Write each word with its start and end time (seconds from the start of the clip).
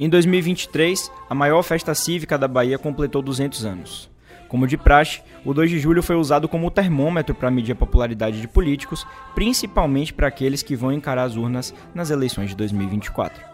Em 0.00 0.08
2023, 0.08 1.12
a 1.28 1.34
maior 1.34 1.62
festa 1.62 1.94
cívica 1.94 2.38
da 2.38 2.48
Bahia 2.48 2.78
completou 2.78 3.20
200 3.20 3.66
anos. 3.66 4.10
Como 4.48 4.66
de 4.66 4.78
praxe, 4.78 5.20
o 5.44 5.52
2 5.52 5.68
de 5.68 5.78
julho 5.78 6.02
foi 6.02 6.16
usado 6.16 6.48
como 6.48 6.70
termômetro 6.70 7.34
para 7.34 7.50
medir 7.50 7.72
a 7.72 7.76
popularidade 7.76 8.40
de 8.40 8.48
políticos, 8.48 9.06
principalmente 9.34 10.14
para 10.14 10.26
aqueles 10.26 10.62
que 10.62 10.74
vão 10.74 10.90
encarar 10.90 11.24
as 11.24 11.36
urnas 11.36 11.74
nas 11.94 12.08
eleições 12.08 12.48
de 12.48 12.56
2024. 12.56 13.44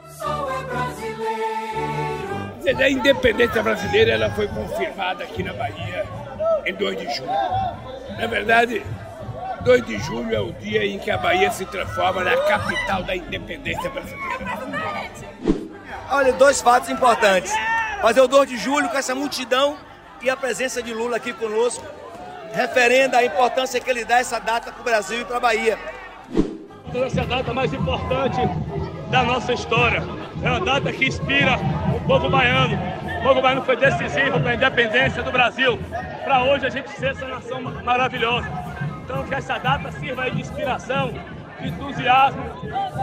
A 2.64 2.90
independência 2.90 3.60
brasileira 3.60 4.12
ela 4.12 4.30
foi 4.30 4.46
confirmada 4.46 5.24
aqui 5.24 5.42
na 5.42 5.52
Bahia 5.52 6.06
em 6.64 6.72
2 6.72 6.96
de 6.96 7.12
julho. 7.12 7.30
Na 8.20 8.26
verdade, 8.28 8.84
2 9.64 9.84
de 9.84 9.98
julho 9.98 10.32
é 10.32 10.40
o 10.40 10.52
dia 10.52 10.86
em 10.86 10.96
que 11.00 11.10
a 11.10 11.18
Bahia 11.18 11.50
se 11.50 11.66
transforma 11.66 12.22
na 12.22 12.36
capital 12.36 13.02
da 13.02 13.16
independência 13.16 13.90
brasileira. 13.90 15.65
Olha, 16.10 16.32
dois 16.32 16.62
fatos 16.62 16.88
importantes. 16.88 17.52
Fazer 18.00 18.20
o 18.20 18.28
2 18.28 18.48
de 18.48 18.56
julho 18.56 18.88
com 18.88 18.96
essa 18.96 19.14
multidão 19.14 19.76
e 20.22 20.30
a 20.30 20.36
presença 20.36 20.82
de 20.82 20.94
Lula 20.94 21.16
aqui 21.16 21.32
conosco, 21.32 21.84
referenda 22.52 23.18
a 23.18 23.24
importância 23.24 23.80
que 23.80 23.90
ele 23.90 24.04
dá 24.04 24.18
essa 24.18 24.38
data 24.38 24.70
para 24.70 24.80
o 24.80 24.84
Brasil 24.84 25.22
e 25.22 25.24
para 25.24 25.36
a 25.36 25.40
Bahia. 25.40 25.78
Essa 26.94 27.20
é 27.20 27.22
a 27.24 27.26
data 27.26 27.52
mais 27.52 27.72
importante 27.74 28.40
da 29.10 29.24
nossa 29.24 29.52
história. 29.52 30.02
É 30.42 30.48
uma 30.48 30.60
data 30.60 30.92
que 30.92 31.06
inspira 31.06 31.58
o 31.94 32.00
povo 32.06 32.30
baiano. 32.30 32.78
O 33.18 33.22
povo 33.22 33.42
baiano 33.42 33.64
foi 33.64 33.76
decisivo 33.76 34.40
para 34.40 34.50
a 34.50 34.54
independência 34.54 35.22
do 35.22 35.32
Brasil. 35.32 35.78
Para 36.24 36.44
hoje 36.44 36.66
a 36.66 36.70
gente 36.70 36.88
ser 36.90 37.10
essa 37.10 37.26
nação 37.26 37.60
maravilhosa. 37.60 38.48
Então 39.04 39.24
que 39.24 39.34
essa 39.34 39.58
data 39.58 39.90
sirva 39.92 40.30
de 40.30 40.40
inspiração, 40.40 41.12
de 41.60 41.68
entusiasmo, 41.68 42.42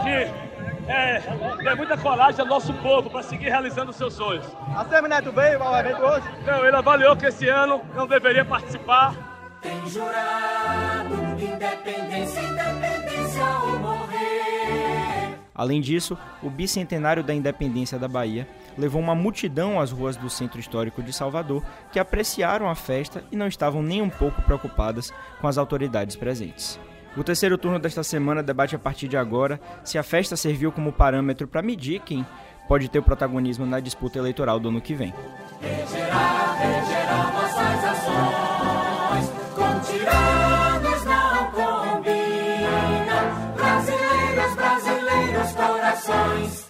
de 0.02 0.53
é, 0.88 1.20
dê 1.62 1.74
muita 1.74 1.96
coragem 1.96 2.40
ao 2.40 2.46
nosso 2.46 2.72
povo 2.74 3.08
para 3.10 3.22
seguir 3.22 3.48
realizando 3.48 3.90
os 3.90 3.96
seus 3.96 4.14
sonhos. 4.14 4.46
A 4.76 4.84
Semineto 4.84 5.32
veio 5.32 5.62
ao 5.62 5.78
evento 5.78 6.02
hoje? 6.02 6.26
Não, 6.46 6.64
ele 6.64 6.76
avaliou 6.76 7.16
que 7.16 7.26
esse 7.26 7.48
ano 7.48 7.82
não 7.94 8.06
deveria 8.06 8.44
participar. 8.44 9.14
Tem 9.62 9.86
jurado, 9.88 11.14
independência, 11.38 12.40
independência 12.40 13.44
ou 13.62 13.78
morrer. 13.78 15.38
Além 15.54 15.80
disso, 15.80 16.18
o 16.42 16.50
bicentenário 16.50 17.22
da 17.22 17.32
independência 17.32 17.98
da 17.98 18.08
Bahia 18.08 18.46
levou 18.76 19.00
uma 19.00 19.14
multidão 19.14 19.80
às 19.80 19.92
ruas 19.92 20.16
do 20.16 20.28
Centro 20.28 20.58
Histórico 20.58 21.02
de 21.02 21.12
Salvador 21.12 21.64
que 21.92 21.98
apreciaram 21.98 22.68
a 22.68 22.74
festa 22.74 23.24
e 23.30 23.36
não 23.36 23.46
estavam 23.46 23.80
nem 23.80 24.02
um 24.02 24.10
pouco 24.10 24.42
preocupadas 24.42 25.12
com 25.40 25.46
as 25.46 25.56
autoridades 25.56 26.16
presentes. 26.16 26.78
O 27.16 27.22
terceiro 27.22 27.56
turno 27.56 27.78
desta 27.78 28.02
semana 28.02 28.42
debate 28.42 28.74
a 28.74 28.78
partir 28.78 29.06
de 29.06 29.16
agora 29.16 29.60
se 29.84 29.96
a 29.96 30.02
festa 30.02 30.34
serviu 30.36 30.72
como 30.72 30.92
parâmetro 30.92 31.46
para 31.46 31.62
medir 31.62 32.00
quem 32.00 32.26
pode 32.66 32.88
ter 32.88 32.98
o 32.98 33.02
protagonismo 33.02 33.64
na 33.64 33.78
disputa 33.78 34.18
eleitoral 34.18 34.58
do 34.58 34.68
ano 34.68 34.80
que 34.80 34.94
vem. 34.94 35.14
Regerar, 35.60 36.58
regerar 36.58 37.32
nossas 37.32 37.84
ações, 37.84 39.30
com 39.54 39.78
tiranos 39.92 41.04
não 41.04 41.52
combina. 41.52 43.30
Brasileiros, 43.54 44.54
brasileiros, 44.56 45.52
corações. 45.52 46.68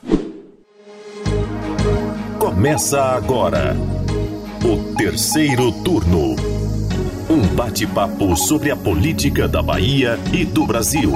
Começa 2.38 3.02
agora 3.02 3.74
o 4.62 4.94
terceiro 4.96 5.72
turno. 5.82 6.36
Um 7.34 7.48
bate-papo 7.56 8.36
sobre 8.36 8.70
a 8.70 8.76
política 8.76 9.48
da 9.48 9.60
Bahia 9.60 10.16
e 10.32 10.44
do 10.44 10.64
Brasil. 10.64 11.10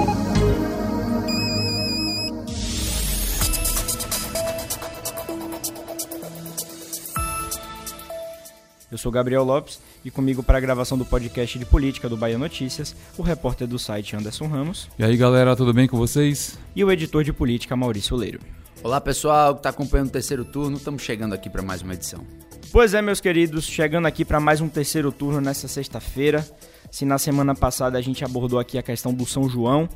Eu 8.91 8.97
sou 8.97 9.09
Gabriel 9.09 9.45
Lopes 9.45 9.79
e 10.03 10.11
comigo 10.11 10.43
para 10.43 10.57
a 10.57 10.59
gravação 10.59 10.97
do 10.97 11.05
podcast 11.05 11.57
de 11.57 11.63
política 11.63 12.09
do 12.09 12.17
Bahia 12.17 12.37
Notícias, 12.37 12.93
o 13.17 13.21
repórter 13.21 13.65
do 13.65 13.79
site 13.79 14.13
Anderson 14.13 14.47
Ramos. 14.47 14.89
E 14.99 15.05
aí 15.05 15.15
galera, 15.15 15.55
tudo 15.55 15.73
bem 15.73 15.87
com 15.87 15.95
vocês? 15.95 16.59
E 16.75 16.83
o 16.83 16.91
editor 16.91 17.23
de 17.23 17.31
política 17.31 17.77
Maurício 17.77 18.17
Leiro. 18.17 18.41
Olá 18.83 18.99
pessoal 18.99 19.53
que 19.53 19.59
está 19.61 19.69
acompanhando 19.69 20.09
o 20.09 20.11
terceiro 20.11 20.43
turno, 20.43 20.75
estamos 20.75 21.01
chegando 21.01 21.31
aqui 21.31 21.49
para 21.49 21.61
mais 21.61 21.81
uma 21.81 21.93
edição. 21.93 22.25
Pois 22.71 22.93
é, 22.93 23.01
meus 23.01 23.19
queridos, 23.19 23.65
chegando 23.65 24.05
aqui 24.05 24.23
para 24.23 24.39
mais 24.39 24.61
um 24.61 24.69
terceiro 24.69 25.11
turno 25.11 25.41
nessa 25.41 25.67
sexta-feira. 25.67 26.47
Se 26.91 27.03
na 27.03 27.17
semana 27.17 27.55
passada 27.55 27.97
a 27.97 28.01
gente 28.01 28.23
abordou 28.23 28.59
aqui 28.59 28.77
a 28.77 28.83
questão 28.83 29.11
do 29.11 29.25
São 29.25 29.49
João, 29.49 29.89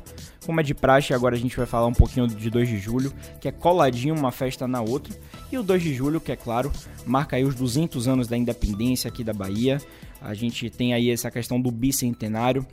como 0.44 0.58
é 0.58 0.62
de 0.62 0.74
praxe, 0.74 1.14
agora 1.14 1.36
a 1.36 1.38
gente 1.38 1.56
vai 1.56 1.66
falar 1.66 1.86
um 1.86 1.92
pouquinho 1.92 2.26
de 2.26 2.50
2 2.50 2.68
de 2.68 2.78
julho, 2.78 3.12
que 3.40 3.46
é 3.46 3.52
coladinho 3.52 4.16
uma 4.16 4.32
festa 4.32 4.66
na 4.66 4.82
outra, 4.82 5.14
e 5.52 5.56
o 5.56 5.62
2 5.62 5.82
de 5.84 5.94
julho, 5.94 6.20
que 6.20 6.32
é 6.32 6.36
claro, 6.36 6.72
marca 7.06 7.36
aí 7.36 7.44
os 7.44 7.54
200 7.54 8.08
anos 8.08 8.26
da 8.26 8.36
independência 8.36 9.06
aqui 9.06 9.22
da 9.22 9.32
Bahia. 9.32 9.80
A 10.20 10.34
gente 10.34 10.68
tem 10.68 10.94
aí 10.94 11.10
essa 11.10 11.30
questão 11.30 11.60
do 11.60 11.70
bicentenário. 11.70 12.66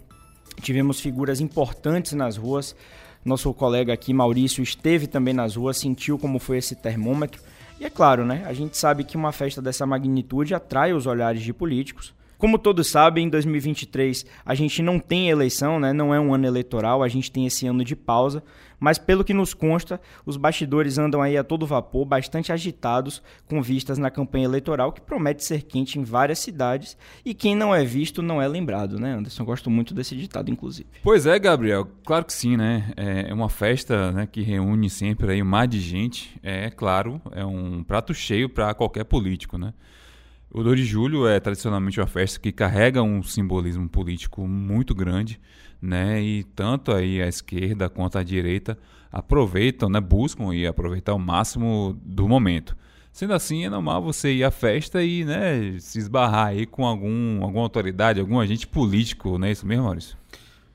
Tivemos 0.61 1.00
figuras 1.00 1.40
importantes 1.40 2.13
nas 2.13 2.38
ruas. 2.38 2.75
Nosso 3.23 3.53
colega 3.53 3.94
aqui, 3.94 4.16
Maurício, 4.16 4.63
esteve 4.63 5.06
também 5.06 5.34
nas 5.34 5.56
ruas, 5.56 5.78
sentiu 5.78 6.17
como 6.17 6.40
foi 6.40 6.57
esse 6.57 6.75
termômetro. 6.75 7.40
E 7.81 7.86
é 7.86 7.90
claro, 7.90 8.24
né? 8.24 8.44
A 8.46 8.53
gente 8.53 8.78
sabe 8.78 9.03
que 9.03 9.18
uma 9.18 9.31
festa 9.31 9.59
dessa 9.59 9.88
magnitude 9.88 10.53
atrai 10.53 10.94
os 10.94 11.08
olhares 11.08 11.42
de 11.42 11.52
políticos. 11.52 12.14
Como 12.38 12.59
todos 12.59 12.88
sabem, 12.88 13.25
em 13.25 13.30
2023 13.30 14.24
a 14.46 14.53
gente 14.53 14.84
não 14.84 15.00
tem 15.00 15.31
eleição, 15.31 15.80
né? 15.80 15.91
não 15.91 16.14
é 16.14 16.20
um 16.20 16.31
ano 16.31 16.46
eleitoral, 16.46 17.02
a 17.02 17.08
gente 17.08 17.31
tem 17.31 17.47
esse 17.47 17.66
ano 17.66 17.84
de 17.84 17.96
pausa, 17.96 18.44
mas 18.81 18.97
pelo 18.97 19.24
que 19.24 19.34
nos 19.34 19.53
consta, 19.53 20.02
os 20.25 20.36
bastidores 20.36 20.97
andam 20.97 21.22
aí 21.22 21.38
a 21.38 21.44
todo 21.44 21.68
vapor, 21.68 22.03
bastante 22.03 22.52
agitados, 22.52 23.22
com 23.47 23.62
vistas 23.62 24.00
na 24.00 24.09
campanha 24.09 24.46
eleitoral 24.46 24.92
que 24.92 25.00
promete 25.00 25.46
ser 25.46 25.62
quente 25.62 26.00
em 26.00 26.03
várias 26.03 26.40
cidades 26.40 26.97
e 27.24 27.36
quem 27.36 27.56
não 27.56 27.74
é 27.74 27.86
visto 27.86 28.24
não 28.24 28.41
é 28.41 28.47
lembrado, 28.47 29.00
né, 29.00 29.14
Anderson? 29.14 29.46
Gosto 29.46 29.70
muito 29.70 29.94
desse 29.94 30.16
ditado, 30.16 30.50
inclusive. 30.50 30.90
Pois 31.03 31.28
é, 31.28 31.38
Gabriel, 31.38 31.88
claro 32.03 32.25
que 32.25 32.34
sim, 32.34 32.58
né? 32.58 32.91
É 32.97 33.31
uma 33.31 33.50
festa 33.50 34.12
né, 34.12 34.28
que 34.30 34.41
reúne 34.41 34.90
sempre 34.90 35.31
aí 35.31 35.44
um 35.44 35.46
mar 35.46 35.68
de 35.68 35.80
gente, 35.80 36.36
é 36.41 36.72
claro, 36.72 37.22
é 37.31 37.46
um 37.46 37.84
prato 37.84 38.16
cheio 38.16 38.50
para 38.50 38.74
qualquer 38.74 39.03
político, 39.03 39.59
né? 39.59 39.74
O 40.53 40.63
2 40.63 40.81
de 40.81 40.85
julho 40.85 41.25
é 41.25 41.39
tradicionalmente 41.39 42.01
uma 42.01 42.07
festa 42.07 42.38
que 42.38 42.51
carrega 42.51 43.01
um 43.01 43.23
simbolismo 43.23 43.88
político 43.88 44.45
muito 44.45 44.94
grande, 44.94 45.39
né? 45.81 46.22
E 46.22 46.44
tanto 46.44 46.91
aí 46.91 47.22
a 47.22 47.28
esquerda 47.28 47.89
quanto 47.89 48.17
a 48.17 48.23
direita 48.23 48.78
aproveitam, 49.09 49.90
né? 49.90 50.01
Buscam 50.01 50.53
e 50.53 50.67
aproveitar 50.67 51.13
o 51.13 51.19
máximo 51.19 51.97
do 52.03 52.28
momento. 52.28 52.75
Sendo 53.13 53.34
assim, 53.34 53.63
é 53.63 53.69
normal 53.69 54.03
você 54.03 54.34
ir 54.34 54.44
à 54.44 54.51
festa 54.51 55.01
e, 55.01 55.23
né, 55.23 55.78
se 55.79 56.00
esbarrar 56.00 56.47
aí 56.47 56.66
com 56.66 56.85
algum, 56.85 57.41
alguma 57.44 57.63
autoridade, 57.63 58.19
algum 58.19 58.40
agente 58.40 58.67
político, 58.67 59.38
não 59.38 59.47
é 59.47 59.51
isso 59.51 59.66
mesmo, 59.66 59.85
Maurício? 59.85 60.17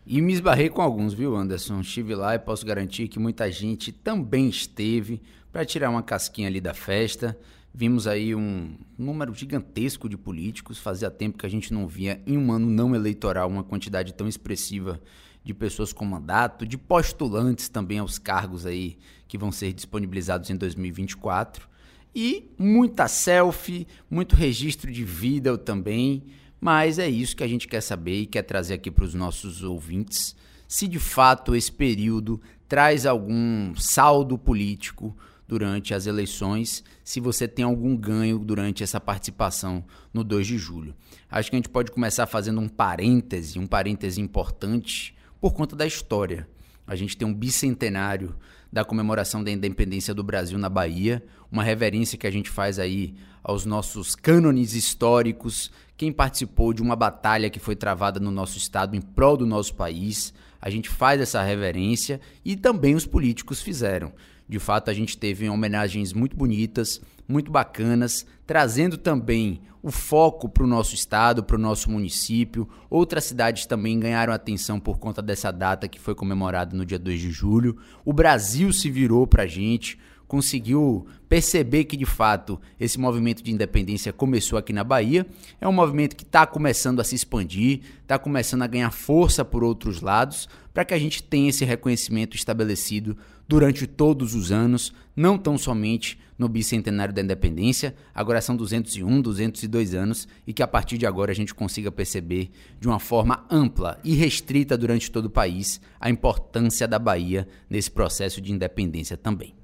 E 0.06 0.22
me 0.22 0.32
esbarrei 0.32 0.70
com 0.70 0.81
alguns, 0.81 1.12
viu, 1.12 1.36
Anderson? 1.36 1.81
Estive 1.81 2.15
lá 2.15 2.34
e 2.34 2.38
posso 2.38 2.65
garantir 2.65 3.09
que 3.09 3.19
muita 3.19 3.50
gente 3.50 3.92
também 3.92 4.48
esteve 4.48 5.20
para 5.53 5.65
tirar 5.66 5.91
uma 5.91 6.03
casquinha 6.03 6.48
ali 6.48 6.60
da 6.62 6.72
festa. 6.72 7.36
Vimos 7.78 8.06
aí 8.06 8.34
um 8.34 8.75
número 8.97 9.34
gigantesco 9.34 10.09
de 10.09 10.16
políticos. 10.16 10.78
Fazia 10.78 11.10
tempo 11.10 11.37
que 11.37 11.44
a 11.44 11.48
gente 11.48 11.75
não 11.75 11.87
via 11.87 12.22
em 12.26 12.38
um 12.38 12.50
ano 12.50 12.70
não 12.70 12.94
eleitoral 12.94 13.50
uma 13.50 13.62
quantidade 13.62 14.14
tão 14.14 14.26
expressiva 14.26 14.98
de 15.44 15.53
pessoas 15.53 15.92
com 15.92 16.06
mandato, 16.06 16.66
de 16.66 16.78
postulantes 16.78 17.69
também 17.69 17.98
aos 17.98 18.19
cargos 18.19 18.65
aí 18.65 18.97
que 19.28 19.36
vão 19.36 19.53
ser 19.53 19.75
disponibilizados 19.75 20.48
em 20.48 20.56
2024. 20.56 21.69
E 22.15 22.50
muita 22.59 23.09
selfie, 23.09 23.86
muito 24.10 24.34
registro 24.34 24.91
de 24.91 25.04
vida 25.04 25.59
também. 25.59 26.25
Mas 26.59 26.98
é 26.98 27.10
isso 27.10 27.36
que 27.36 27.44
a 27.44 27.48
gente 27.48 27.69
quer 27.69 27.82
saber 27.82 28.22
e 28.22 28.26
quer 28.26 28.44
trazer 28.44 28.72
aqui 28.72 28.91
para 28.91 29.04
os 29.04 29.12
nossos 29.12 29.62
ouvintes. 29.62 30.34
Se 30.66 30.89
de 30.89 30.98
fato 30.98 31.54
esse 31.54 31.71
período 31.71 32.41
traz 32.66 33.04
algum 33.04 33.74
saldo 33.77 34.39
político 34.39 35.15
durante 35.47 35.95
as 35.95 36.07
eleições, 36.07 36.83
se 37.04 37.21
você 37.21 37.47
tem 37.47 37.65
algum 37.65 37.97
ganho 37.97 38.39
durante 38.39 38.83
essa 38.83 39.01
participação 39.01 39.84
no 40.13 40.25
2 40.25 40.47
de 40.47 40.59
julho. 40.59 40.95
Acho 41.31 41.51
que 41.51 41.57
a 41.57 41.59
gente 41.59 41.69
pode 41.69 41.93
começar 41.93 42.27
fazendo 42.27 42.60
um 42.60 42.69
parêntese, 42.69 43.59
um 43.59 43.66
parêntese 43.66 44.21
importante 44.21 45.15
por 45.41 45.53
conta 45.53 45.77
da 45.77 45.87
história. 45.87 46.48
A 46.87 46.95
gente 46.97 47.16
tem 47.16 47.27
um 47.27 47.34
bicentenário 47.34 48.37
da 48.72 48.84
comemoração 48.84 49.43
da 49.43 49.51
independência 49.51 50.13
do 50.13 50.22
Brasil 50.22 50.59
na 50.59 50.69
Bahia, 50.69 51.25
uma 51.51 51.63
reverência 51.63 52.19
que 52.19 52.27
a 52.27 52.31
gente 52.31 52.51
faz 52.51 52.78
aí 52.78 53.15
aos 53.42 53.65
nossos 53.65 54.16
cânones 54.16 54.75
históricos, 54.75 55.71
quem 55.97 56.13
participou 56.13 56.72
de 56.72 56.83
uma 56.83 56.97
batalha 56.97 57.49
que 57.49 57.60
foi 57.60 57.77
travada 57.77 58.19
no 58.19 58.31
nosso 58.31 58.59
estado 58.59 58.97
em 58.97 59.01
prol 59.01 59.37
do 59.37 59.47
nosso 59.47 59.75
país. 59.75 60.34
A 60.60 60.69
gente 60.69 60.89
faz 60.89 61.21
essa 61.21 61.42
reverência 61.42 62.21
e 62.45 62.57
também 62.57 62.95
os 62.95 63.07
políticos 63.07 63.63
fizeram. 63.63 64.13
De 64.48 64.59
fato, 64.59 64.91
a 64.91 64.95
gente 64.95 65.19
teve 65.19 65.48
homenagens 65.48 66.13
muito 66.13 66.37
bonitas, 66.37 67.01
muito 67.28 67.51
bacanas, 67.51 68.25
trazendo 68.47 68.97
também 68.97 69.60
o 69.83 69.91
foco 69.91 70.48
para 70.48 70.65
o 70.65 70.66
nosso 70.66 70.95
estado, 70.95 71.45
para 71.45 71.57
o 71.57 71.60
nosso 71.60 71.91
município. 71.91 72.69
Outras 72.91 73.25
cidades 73.25 73.66
também 73.66 73.98
ganharam 73.98 74.33
atenção 74.33 74.81
por 74.81 74.98
conta 74.98 75.21
dessa 75.22 75.53
data 75.53 75.89
que 75.89 76.01
foi 76.01 76.15
comemorada 76.15 76.77
no 76.77 76.84
dia 76.84 76.98
2 76.98 77.21
de 77.21 77.31
julho. 77.31 77.77
O 78.04 78.13
Brasil 78.13 78.72
se 78.72 78.91
virou 78.91 79.27
para 79.27 79.45
a 79.45 79.47
gente 79.47 79.98
conseguiu 80.27 81.07
perceber 81.28 81.84
que 81.84 81.97
de 81.97 82.07
fato 82.07 82.61
esse 82.78 82.99
movimento 82.99 83.43
de 83.43 83.53
independência 83.53 84.13
começou 84.13 84.59
aqui 84.59 84.73
na 84.73 84.84
Bahia. 84.84 85.27
É 85.61 85.67
um 85.67 85.73
movimento 85.73 86.17
que 86.17 86.23
está 86.23 86.47
começando 86.47 87.01
a 87.01 87.05
se 87.05 87.15
expandir, 87.15 87.81
está 88.03 88.19
começando 88.19 88.63
a 88.63 88.67
ganhar 88.67 88.91
força 88.91 89.45
por 89.45 89.65
outros 89.65 90.01
lados, 90.01 90.49
para 90.73 90.84
que 90.84 90.95
a 90.95 90.99
gente 90.99 91.23
tenha 91.23 91.51
esse 91.51 91.65
reconhecimento 91.65 92.37
estabelecido 92.37 93.17
durante 93.49 93.87
todos 93.87 94.34
os 94.34 94.53
anos, 94.53 94.93
não 95.15 95.39
tão 95.39 95.57
somente 95.57 96.19
no 96.39 96.49
bicentenário 96.49 97.15
da 97.15 97.23
independência, 97.23 97.95
agora 98.15 98.43
são 98.43 98.55
201, 98.57 99.23
202 99.23 99.95
anos, 99.95 100.28
e 100.47 100.53
que 100.53 100.63
a 100.63 100.67
partir 100.67 100.99
de 100.99 101.07
agora 101.07 101.33
a 101.33 101.34
gente 101.34 101.55
consiga 101.55 101.91
perceber 101.91 102.51
de 102.78 102.87
uma 102.87 102.99
forma 102.99 103.47
ampla 103.51 103.99
e 104.05 104.15
restrita 104.15 104.77
durante 104.77 105.11
todo 105.11 105.27
o 105.27 105.31
país 105.31 105.81
a 105.99 106.11
importância 106.11 106.87
da 106.87 106.99
Bahia 106.99 107.49
nesse 107.71 107.91
processo 107.91 108.41
de 108.41 108.53
independência 108.53 109.17
também. 109.17 109.55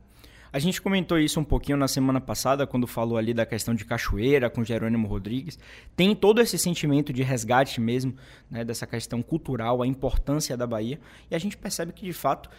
A 0.52 0.58
gente 0.58 0.82
comentou 0.82 1.18
isso 1.18 1.40
um 1.40 1.44
pouquinho 1.44 1.78
na 1.78 1.88
semana 1.88 2.20
passada, 2.20 2.66
quando 2.66 2.86
falou 2.86 3.16
ali 3.16 3.32
da 3.32 3.46
questão 3.46 3.74
de 3.74 3.86
Cachoeira 3.86 4.50
com 4.50 4.62
Jerônimo 4.62 5.08
Rodrigues. 5.08 5.58
Tem 5.96 6.14
todo 6.14 6.42
esse 6.42 6.58
sentimento 6.58 7.10
de 7.10 7.22
resgate 7.22 7.80
mesmo, 7.80 8.14
né, 8.50 8.62
dessa 8.62 8.86
questão 8.86 9.22
cultural, 9.22 9.80
a 9.80 9.86
importância 9.86 10.54
da 10.54 10.66
Bahia. 10.66 11.00
E 11.30 11.34
a 11.34 11.38
gente 11.38 11.56
percebe 11.56 11.90
que, 11.92 12.04
de 12.04 12.12
fato, 12.12 12.50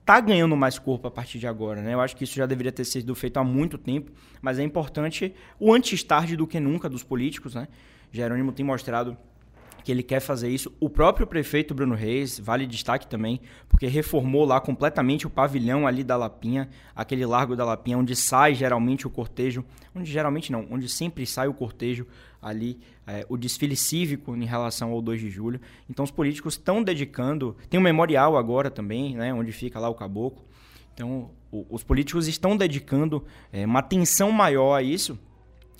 está 0.00 0.20
ganhando 0.20 0.54
mais 0.54 0.78
corpo 0.78 1.08
a 1.08 1.10
partir 1.10 1.38
de 1.38 1.46
agora. 1.46 1.80
Né? 1.80 1.94
Eu 1.94 2.00
acho 2.02 2.14
que 2.14 2.24
isso 2.24 2.34
já 2.34 2.44
deveria 2.44 2.72
ter 2.72 2.84
sido 2.84 3.14
feito 3.14 3.38
há 3.38 3.44
muito 3.44 3.78
tempo, 3.78 4.12
mas 4.42 4.58
é 4.58 4.62
importante 4.62 5.34
o 5.58 5.72
antes 5.72 6.02
tarde 6.02 6.36
do 6.36 6.46
que 6.46 6.60
nunca 6.60 6.90
dos 6.90 7.02
políticos. 7.02 7.54
Né? 7.54 7.68
Jerônimo 8.12 8.52
tem 8.52 8.66
mostrado 8.66 9.16
que 9.82 9.90
ele 9.90 10.02
quer 10.02 10.20
fazer 10.20 10.48
isso. 10.48 10.72
O 10.80 10.88
próprio 10.88 11.26
prefeito 11.26 11.74
Bruno 11.74 11.94
Reis, 11.94 12.38
vale 12.38 12.66
destaque 12.66 13.06
também, 13.06 13.40
porque 13.68 13.86
reformou 13.86 14.44
lá 14.44 14.60
completamente 14.60 15.26
o 15.26 15.30
pavilhão 15.30 15.86
ali 15.86 16.04
da 16.04 16.16
Lapinha, 16.16 16.68
aquele 16.94 17.24
largo 17.26 17.56
da 17.56 17.64
Lapinha, 17.64 17.98
onde 17.98 18.14
sai 18.14 18.54
geralmente 18.54 19.06
o 19.06 19.10
cortejo, 19.10 19.64
onde 19.94 20.10
geralmente 20.10 20.52
não, 20.52 20.66
onde 20.70 20.88
sempre 20.88 21.26
sai 21.26 21.48
o 21.48 21.54
cortejo 21.54 22.06
ali, 22.40 22.78
é, 23.06 23.26
o 23.28 23.36
desfile 23.36 23.76
cívico 23.76 24.34
em 24.34 24.44
relação 24.44 24.90
ao 24.92 25.02
2 25.02 25.20
de 25.20 25.30
julho. 25.30 25.60
Então 25.88 26.04
os 26.04 26.10
políticos 26.10 26.54
estão 26.54 26.82
dedicando, 26.82 27.56
tem 27.68 27.78
um 27.78 27.82
memorial 27.82 28.36
agora 28.36 28.70
também, 28.70 29.16
né, 29.16 29.32
onde 29.32 29.52
fica 29.52 29.78
lá 29.78 29.88
o 29.88 29.94
caboclo. 29.94 30.44
Então 30.94 31.30
o, 31.50 31.66
os 31.70 31.82
políticos 31.82 32.28
estão 32.28 32.56
dedicando 32.56 33.24
é, 33.52 33.64
uma 33.66 33.80
atenção 33.80 34.30
maior 34.30 34.74
a 34.74 34.82
isso, 34.82 35.18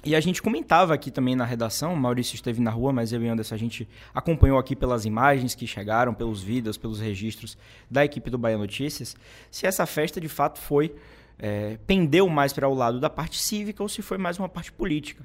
e 0.05 0.15
a 0.15 0.21
gente 0.21 0.41
comentava 0.41 0.95
aqui 0.95 1.11
também 1.11 1.37
na 1.37 1.45
redação, 1.45 1.95
Maurício 1.95 2.35
esteve 2.35 2.61
na 2.61 2.71
rua, 2.71 2.93
mas 2.93 3.13
eu 3.13 3.23
e 3.23 3.29
Anderson 3.29 3.55
a 3.55 3.59
gente 3.59 3.87
acompanhou 4.15 4.59
aqui 4.59 4.75
pelas 4.75 5.05
imagens 5.05 5.55
que 5.55 5.67
chegaram, 5.67 6.15
pelos 6.15 6.43
vídeos, 6.43 6.79
pelos 6.79 7.01
registros 7.01 7.59
da 7.91 8.05
equipe 8.05 8.31
do 8.31 8.39
Bahia 8.39 8.57
Notícias, 8.57 9.15
se 9.51 9.67
essa 9.67 9.85
festa 9.85 10.19
de 10.19 10.29
fato 10.29 10.59
foi, 10.59 10.95
é, 11.39 11.79
pendeu 11.87 12.29
mais 12.29 12.53
para 12.53 12.69
o 12.69 12.75
lado 12.75 12.99
da 12.99 13.11
parte 13.11 13.41
cívica 13.43 13.83
ou 13.83 13.89
se 13.89 14.01
foi 14.01 14.17
mais 14.17 14.39
uma 14.39 14.49
parte 14.49 14.73
política. 14.73 15.23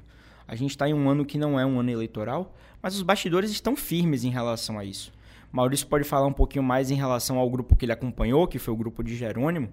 A 0.47 0.55
gente 0.55 0.71
está 0.71 0.87
em 0.87 0.93
um 0.93 1.09
ano 1.09 1.25
que 1.25 1.37
não 1.37 1.59
é 1.59 1.65
um 1.65 1.79
ano 1.79 1.89
eleitoral, 1.89 2.53
mas 2.81 2.95
os 2.95 3.01
bastidores 3.01 3.51
estão 3.51 3.75
firmes 3.75 4.23
em 4.23 4.29
relação 4.29 4.77
a 4.77 4.83
isso. 4.83 5.11
Maurício 5.51 5.87
pode 5.87 6.03
falar 6.03 6.27
um 6.27 6.33
pouquinho 6.33 6.63
mais 6.63 6.91
em 6.91 6.95
relação 6.95 7.37
ao 7.37 7.49
grupo 7.49 7.77
que 7.77 7.85
ele 7.85 7.93
acompanhou, 7.93 8.45
que 8.45 8.59
foi 8.59 8.73
o 8.73 8.77
grupo 8.77 9.01
de 9.01 9.15
Jerônimo. 9.15 9.69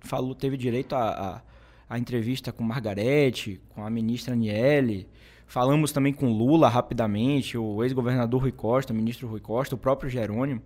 Falou, 0.00 0.34
teve 0.34 0.56
direito 0.56 0.94
a, 0.94 1.10
a 1.10 1.42
a 1.88 1.98
entrevista 1.98 2.52
com 2.52 2.62
Margarete, 2.62 3.60
com 3.70 3.84
a 3.84 3.90
ministra 3.90 4.34
Aniele. 4.34 5.06
Falamos 5.46 5.92
também 5.92 6.12
com 6.12 6.32
Lula 6.32 6.68
rapidamente, 6.68 7.58
o 7.58 7.82
ex-governador 7.84 8.42
Rui 8.42 8.52
Costa, 8.52 8.92
o 8.92 8.96
ministro 8.96 9.28
Rui 9.28 9.40
Costa, 9.40 9.74
o 9.74 9.78
próprio 9.78 10.08
Jerônimo. 10.08 10.62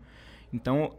Então, 0.52 0.92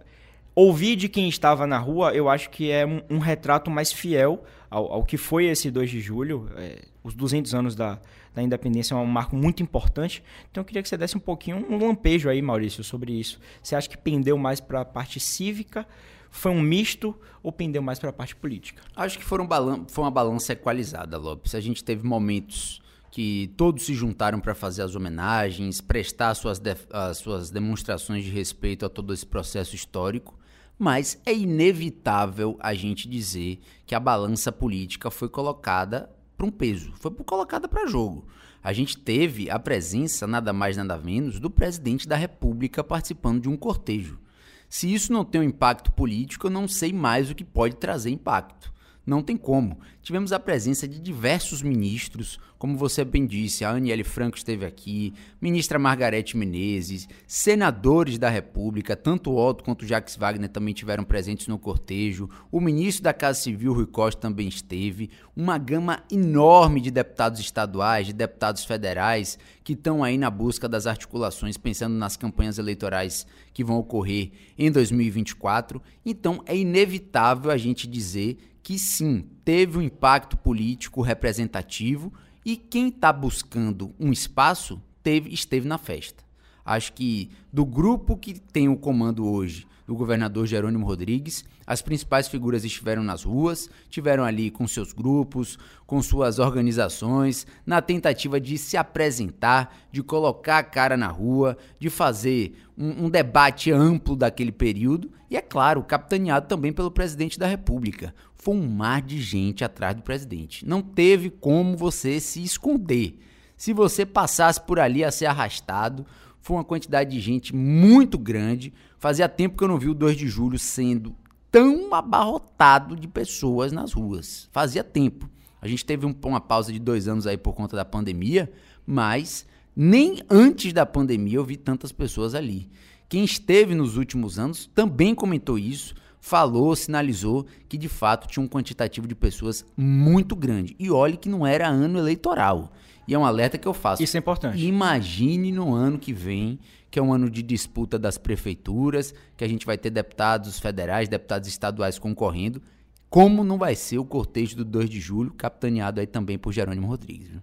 ouvir 0.54 0.95
de 0.95 1.07
quem 1.07 1.30
estava 1.30 1.66
na 1.66 1.77
rua, 1.77 2.13
eu 2.13 2.30
acho 2.30 2.50
que 2.50 2.69
é 2.69 2.86
um, 2.86 3.01
um 3.10 3.18
retrato 3.19 3.71
mais 3.71 3.92
fiel 3.92 4.44
ao, 4.69 4.92
ao, 4.92 5.04
que 5.04 5.18
foi 5.18 5.45
esse 5.45 5.71
2 5.71 5.89
de 5.89 6.01
julho. 6.01 6.50
É, 6.57 6.83
os 7.04 7.16
200 7.16 7.56
anos 7.56 7.75
da, 7.75 8.00
da 8.36 8.44
independência 8.44 8.94
é 8.94 8.98
um 8.98 9.06
marco 9.06 9.36
muito 9.36 9.63
importante. 9.63 10.21
Então, 10.51 10.62
eu 10.62 10.66
queria 10.66 10.83
que 10.83 10.89
você 10.89 10.98
desse 10.98 11.16
um 11.16 11.21
pouquinho, 11.21 11.66
um 11.69 11.77
lampejo 11.77 12.30
aí, 12.30 12.42
Maurício, 12.42 12.83
sobre 12.83 13.13
isso. 13.13 13.39
Você 13.63 13.75
acha 13.75 13.89
que 13.89 13.98
pendeu 13.98 14.38
mais 14.38 14.60
para 14.60 14.81
a 14.81 14.86
parte 14.86 15.19
cívica 15.19 15.88
foi 16.30 16.52
um 16.52 16.62
misto 16.62 17.16
ou 17.42 17.52
pendeu 17.52 17.81
mais 17.81 18.00
para 18.00 18.10
a 18.10 18.14
parte 18.14 18.36
política? 18.36 18.81
Acho 18.96 19.18
que 19.18 19.26
foram 19.26 19.48
balan 19.48 19.86
foi 19.88 20.04
uma 20.04 20.12
balança 20.12 20.54
equalizada, 20.54 21.18
Lopes. 21.18 21.56
A 21.56 21.60
gente 21.60 21.84
teve 21.84 22.06
momentos 22.06 22.81
que 23.12 23.52
todos 23.58 23.86
se 23.86 23.94
juntaram 23.94 24.40
para 24.40 24.54
fazer 24.54 24.84
as 24.84 24.96
homenagens, 24.96 25.81
prestar 25.81 26.36
suas, 26.36 26.62
as 26.92 27.18
suas 27.18 27.50
demonstrações 27.50 28.24
de 28.24 28.30
respeito 28.30 28.86
a 28.86 28.90
todo 28.90 29.14
esse 29.14 29.26
processo 29.26 29.76
histórico, 29.76 30.38
mas 30.78 31.20
é 31.26 31.34
inevitável 31.34 32.58
a 32.60 32.74
gente 32.74 33.10
dizer 33.10 33.60
que 33.86 33.96
a 33.96 34.00
balança 34.00 34.52
política 34.52 35.10
foi 35.12 35.28
colocada 35.28 36.10
para 36.38 36.48
um 36.48 36.52
peso, 36.52 36.94
foi 36.96 37.12
colocada 37.12 37.68
para 37.68 37.88
jogo. 37.88 38.28
A 38.64 38.72
gente 38.72 38.98
teve 38.98 39.50
a 39.50 39.58
presença, 39.58 40.28
nada 40.28 40.54
mais 40.54 40.78
nada 40.78 40.98
menos, 40.98 41.40
do 41.40 41.50
presidente 41.50 42.08
da 42.08 42.16
República 42.16 42.84
participando 42.84 43.42
de 43.42 43.50
um 43.50 43.58
cortejo. 43.58 44.20
Se 44.69 44.94
isso 44.94 45.12
não 45.12 45.25
tem 45.25 45.42
um 45.42 45.44
impacto 45.44 45.92
político, 45.92 46.48
eu 46.48 46.51
não 46.51 46.68
sei 46.68 46.94
mais 46.94 47.30
o 47.30 47.36
que 47.36 47.44
pode 47.44 47.75
trazer 47.77 48.12
impacto. 48.12 48.71
Não 49.10 49.24
tem 49.24 49.36
como. 49.36 49.80
Tivemos 50.04 50.32
a 50.32 50.40
presença 50.40 50.88
de 50.88 51.00
diversos 51.00 51.64
ministros, 51.64 52.40
como 52.60 52.78
você 52.78 53.04
bem 53.04 53.26
disse, 53.26 53.66
a 53.66 53.72
Aniele 53.72 54.04
Franco 54.04 54.38
esteve 54.38 54.68
aqui, 54.68 55.16
ministra 55.42 55.80
Margarete 55.80 56.38
Menezes, 56.38 57.10
senadores 57.26 58.20
da 58.20 58.30
República, 58.30 58.96
tanto 58.96 59.36
Otto 59.36 59.64
quanto 59.64 59.84
Jacques 59.84 60.16
Wagner 60.16 60.50
também 60.50 60.76
tiveram 60.76 61.04
presentes 61.04 61.48
no 61.48 61.58
cortejo, 61.58 62.30
o 62.52 62.62
ministro 62.62 63.04
da 63.04 63.12
Casa 63.12 63.40
Civil, 63.40 63.74
Rui 63.74 63.88
Costa, 63.88 64.22
também 64.22 64.48
esteve, 64.48 65.10
uma 65.36 65.58
gama 65.58 66.04
enorme 66.12 66.80
de 66.80 66.92
deputados 66.92 67.40
estaduais, 67.40 68.06
de 68.06 68.14
deputados 68.14 68.64
federais, 68.64 69.40
que 69.64 69.74
estão 69.74 70.04
aí 70.04 70.20
na 70.20 70.30
busca 70.30 70.70
das 70.70 70.86
articulações, 70.86 71.58
pensando 71.58 71.96
nas 71.96 72.16
campanhas 72.16 72.60
eleitorais 72.60 73.26
que 73.54 73.64
vão 73.64 73.78
ocorrer 73.78 74.32
em 74.56 74.72
2024. 74.72 75.82
Então 76.06 76.44
é 76.46 76.56
inevitável 76.56 77.50
a 77.50 77.58
gente 77.58 77.88
dizer 77.88 78.38
que 78.69 78.77
sim, 78.77 79.25
teve 79.44 79.80
um 79.80 79.81
impacto 79.81 80.38
político 80.38 81.01
representativo 81.01 82.13
e 82.45 82.56
quem 82.56 82.89
está 82.89 83.12
buscando 83.12 83.95
um 84.00 84.12
espaço 84.12 84.80
teve, 85.01 85.33
esteve 85.33 85.68
na 85.68 85.80
festa. 85.80 86.24
Acho 86.69 86.94
que 86.94 87.31
do 87.51 87.66
grupo 87.66 88.16
que 88.16 88.39
tem 88.39 88.69
o 88.69 88.77
comando 88.77 89.27
hoje, 89.27 89.66
do 89.88 89.95
governador 89.95 90.45
Jerônimo 90.45 90.85
Rodrigues, 90.85 91.44
as 91.66 91.81
principais 91.81 92.28
figuras 92.28 92.64
estiveram 92.64 93.02
nas 93.02 93.23
ruas, 93.23 93.71
tiveram 93.90 94.23
ali 94.23 94.52
com 94.52 94.68
seus 94.68 94.94
grupos, 94.94 95.57
com 95.88 95.99
suas 95.99 96.38
organizações, 96.38 97.47
na 97.66 97.81
tentativa 97.81 98.40
de 98.40 98.56
se 98.56 98.78
apresentar, 98.78 99.76
de 99.92 100.04
colocar 100.04 100.59
a 100.59 100.64
cara 100.64 100.95
na 100.95 101.07
rua, 101.07 101.57
de 101.80 101.90
fazer 101.90 102.54
um, 102.78 103.06
um 103.06 103.09
debate 103.09 103.71
amplo 103.71 104.16
daquele 104.16 104.52
período 104.52 105.09
e, 105.28 105.35
é 105.35 105.42
claro, 105.42 105.81
capitaneado 105.81 106.47
também 106.47 106.71
pelo 106.71 106.92
presidente 106.92 107.40
da 107.40 107.47
República. 107.47 108.14
Foi 108.35 108.54
um 108.54 108.69
mar 108.69 109.02
de 109.02 109.19
gente 109.19 109.64
atrás 109.64 109.95
do 109.95 110.04
presidente. 110.04 110.68
Não 110.68 110.83
teve 110.83 111.31
como 111.31 111.76
você 111.76 112.19
se 112.19 112.44
esconder. 112.44 113.18
Se 113.57 113.73
você 113.73 114.06
passasse 114.06 114.61
por 114.61 114.80
ali 114.80 115.04
a 115.04 115.11
ser 115.11 115.26
arrastado, 115.26 116.06
foi 116.42 116.58
uma 116.58 116.64
quantidade 116.64 117.12
de 117.12 117.19
gente 117.19 117.56
muito 117.56 118.18
grande. 118.18 118.74
Fazia 118.98 119.30
tempo 119.30 119.58
que 119.58 119.64
eu 119.64 119.68
não 119.68 119.78
vi 119.78 119.90
o 119.90 119.94
2 119.94 120.18
de 120.18 120.28
julho 120.28 120.58
sendo 120.58 121.16
tão 121.52 121.94
abarrotado 121.94 122.96
de 122.96 123.08
pessoas 123.08 123.72
nas 123.72 123.94
ruas. 123.94 124.48
Fazia 124.52 124.84
tempo. 124.84 125.30
A 125.62 125.68
gente 125.68 125.86
teve 125.86 126.06
um, 126.06 126.16
uma 126.26 126.40
pausa 126.40 126.72
de 126.72 126.80
dois 126.80 127.08
anos 127.08 127.28
aí 127.28 127.38
por 127.38 127.54
conta 127.54 127.76
da 127.76 127.84
pandemia, 127.84 128.52
mas 128.86 129.46
nem 129.76 130.22
antes 130.30 130.74
da 130.74 130.86
pandemia 130.86 131.38
eu 131.38 131.44
vi 131.44 131.58
tantas 131.58 131.92
pessoas 131.92 132.34
ali. 132.34 132.69
Quem 133.08 133.24
esteve 133.24 133.74
nos 133.74 133.98
últimos 133.98 134.38
anos 134.38 134.69
também 134.74 135.16
comentou 135.16 135.58
isso, 135.58 135.96
falou, 136.22 136.76
sinalizou 136.76 137.46
que 137.68 137.78
de 137.78 137.90
fato 137.90 138.28
tinha 138.28 138.44
um 138.44 138.48
quantitativo 138.48 139.08
de 139.08 139.16
pessoas 139.16 139.66
muito 139.76 140.36
grande. 140.36 140.76
E 140.78 140.92
olhe 140.92 141.18
que 141.18 141.28
não 141.28 141.46
era 141.46 141.68
ano 141.68 141.98
eleitoral. 141.98 142.72
E 143.09 143.13
é 143.16 143.18
um 143.18 143.25
alerta 143.25 143.57
que 143.57 143.68
eu 143.68 143.73
faço. 143.73 144.04
Isso 144.04 144.16
é 144.16 144.19
importante. 144.19 144.63
Imagine 144.63 145.51
no 145.51 145.73
ano 145.73 145.97
que 145.97 146.13
vem, 146.13 146.59
que 146.92 146.99
é 146.99 147.01
um 147.01 147.11
ano 147.11 147.28
de 147.28 147.42
disputa 147.42 147.97
das 147.97 148.19
prefeituras, 148.19 149.16
que 149.35 149.44
a 149.44 149.47
gente 149.47 149.66
vai 149.66 149.80
ter 149.80 149.89
deputados 149.89 150.59
federais, 150.59 151.09
deputados 151.09 151.49
estaduais 151.49 151.97
concorrendo. 151.97 152.61
Como 153.09 153.44
não 153.44 153.57
vai 153.57 153.73
ser 153.73 153.97
o 153.97 154.06
cortejo 154.06 154.57
do 154.57 154.63
2 154.63 154.87
de 154.87 154.99
julho, 154.99 155.33
capitaneado 155.33 155.99
aí 155.99 156.06
também 156.06 156.37
por 156.37 156.54
Jerônimo 156.54 156.85
Rodrigues. 156.85 157.30
Viu? 157.30 157.42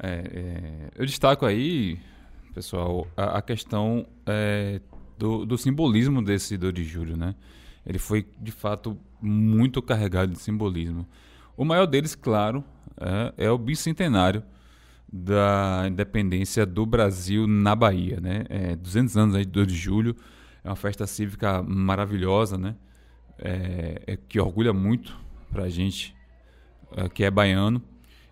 É, 0.00 0.08
é, 0.10 0.90
eu 0.96 1.06
destaco 1.06 1.46
aí, 1.46 2.00
pessoal, 2.52 3.06
a, 3.16 3.38
a 3.38 3.42
questão 3.42 4.08
é, 4.26 4.80
do, 5.16 5.46
do, 5.46 5.56
simbolismo 5.56 6.20
desse 6.20 6.56
2 6.56 6.74
de 6.74 6.82
julho, 6.82 7.16
né? 7.16 7.36
Ele 7.86 8.00
foi, 8.00 8.26
de 8.42 8.50
fato, 8.50 8.98
muito 9.22 9.80
carregado 9.80 10.32
de 10.32 10.40
simbolismo. 10.40 11.06
O 11.56 11.64
maior 11.64 11.86
deles, 11.86 12.16
claro, 12.16 12.64
é, 13.00 13.44
é 13.46 13.50
o 13.52 13.56
bicentenário 13.56 14.42
da 15.12 15.84
independência 15.88 16.66
do 16.66 16.84
Brasil 16.84 17.46
na 17.46 17.74
Bahia, 17.74 18.20
né? 18.20 18.44
É, 18.48 18.76
200 18.76 19.16
anos 19.16 19.34
aí 19.34 19.44
de 19.44 19.52
2 19.52 19.66
de 19.68 19.74
julho, 19.74 20.16
é 20.64 20.68
uma 20.68 20.76
festa 20.76 21.06
cívica 21.06 21.62
maravilhosa, 21.62 22.58
né? 22.58 22.74
É, 23.38 24.02
é, 24.06 24.16
que 24.16 24.40
orgulha 24.40 24.72
muito 24.72 25.16
para 25.50 25.64
a 25.64 25.68
gente 25.68 26.14
uh, 26.92 27.08
que 27.08 27.22
é 27.22 27.30
baiano. 27.30 27.82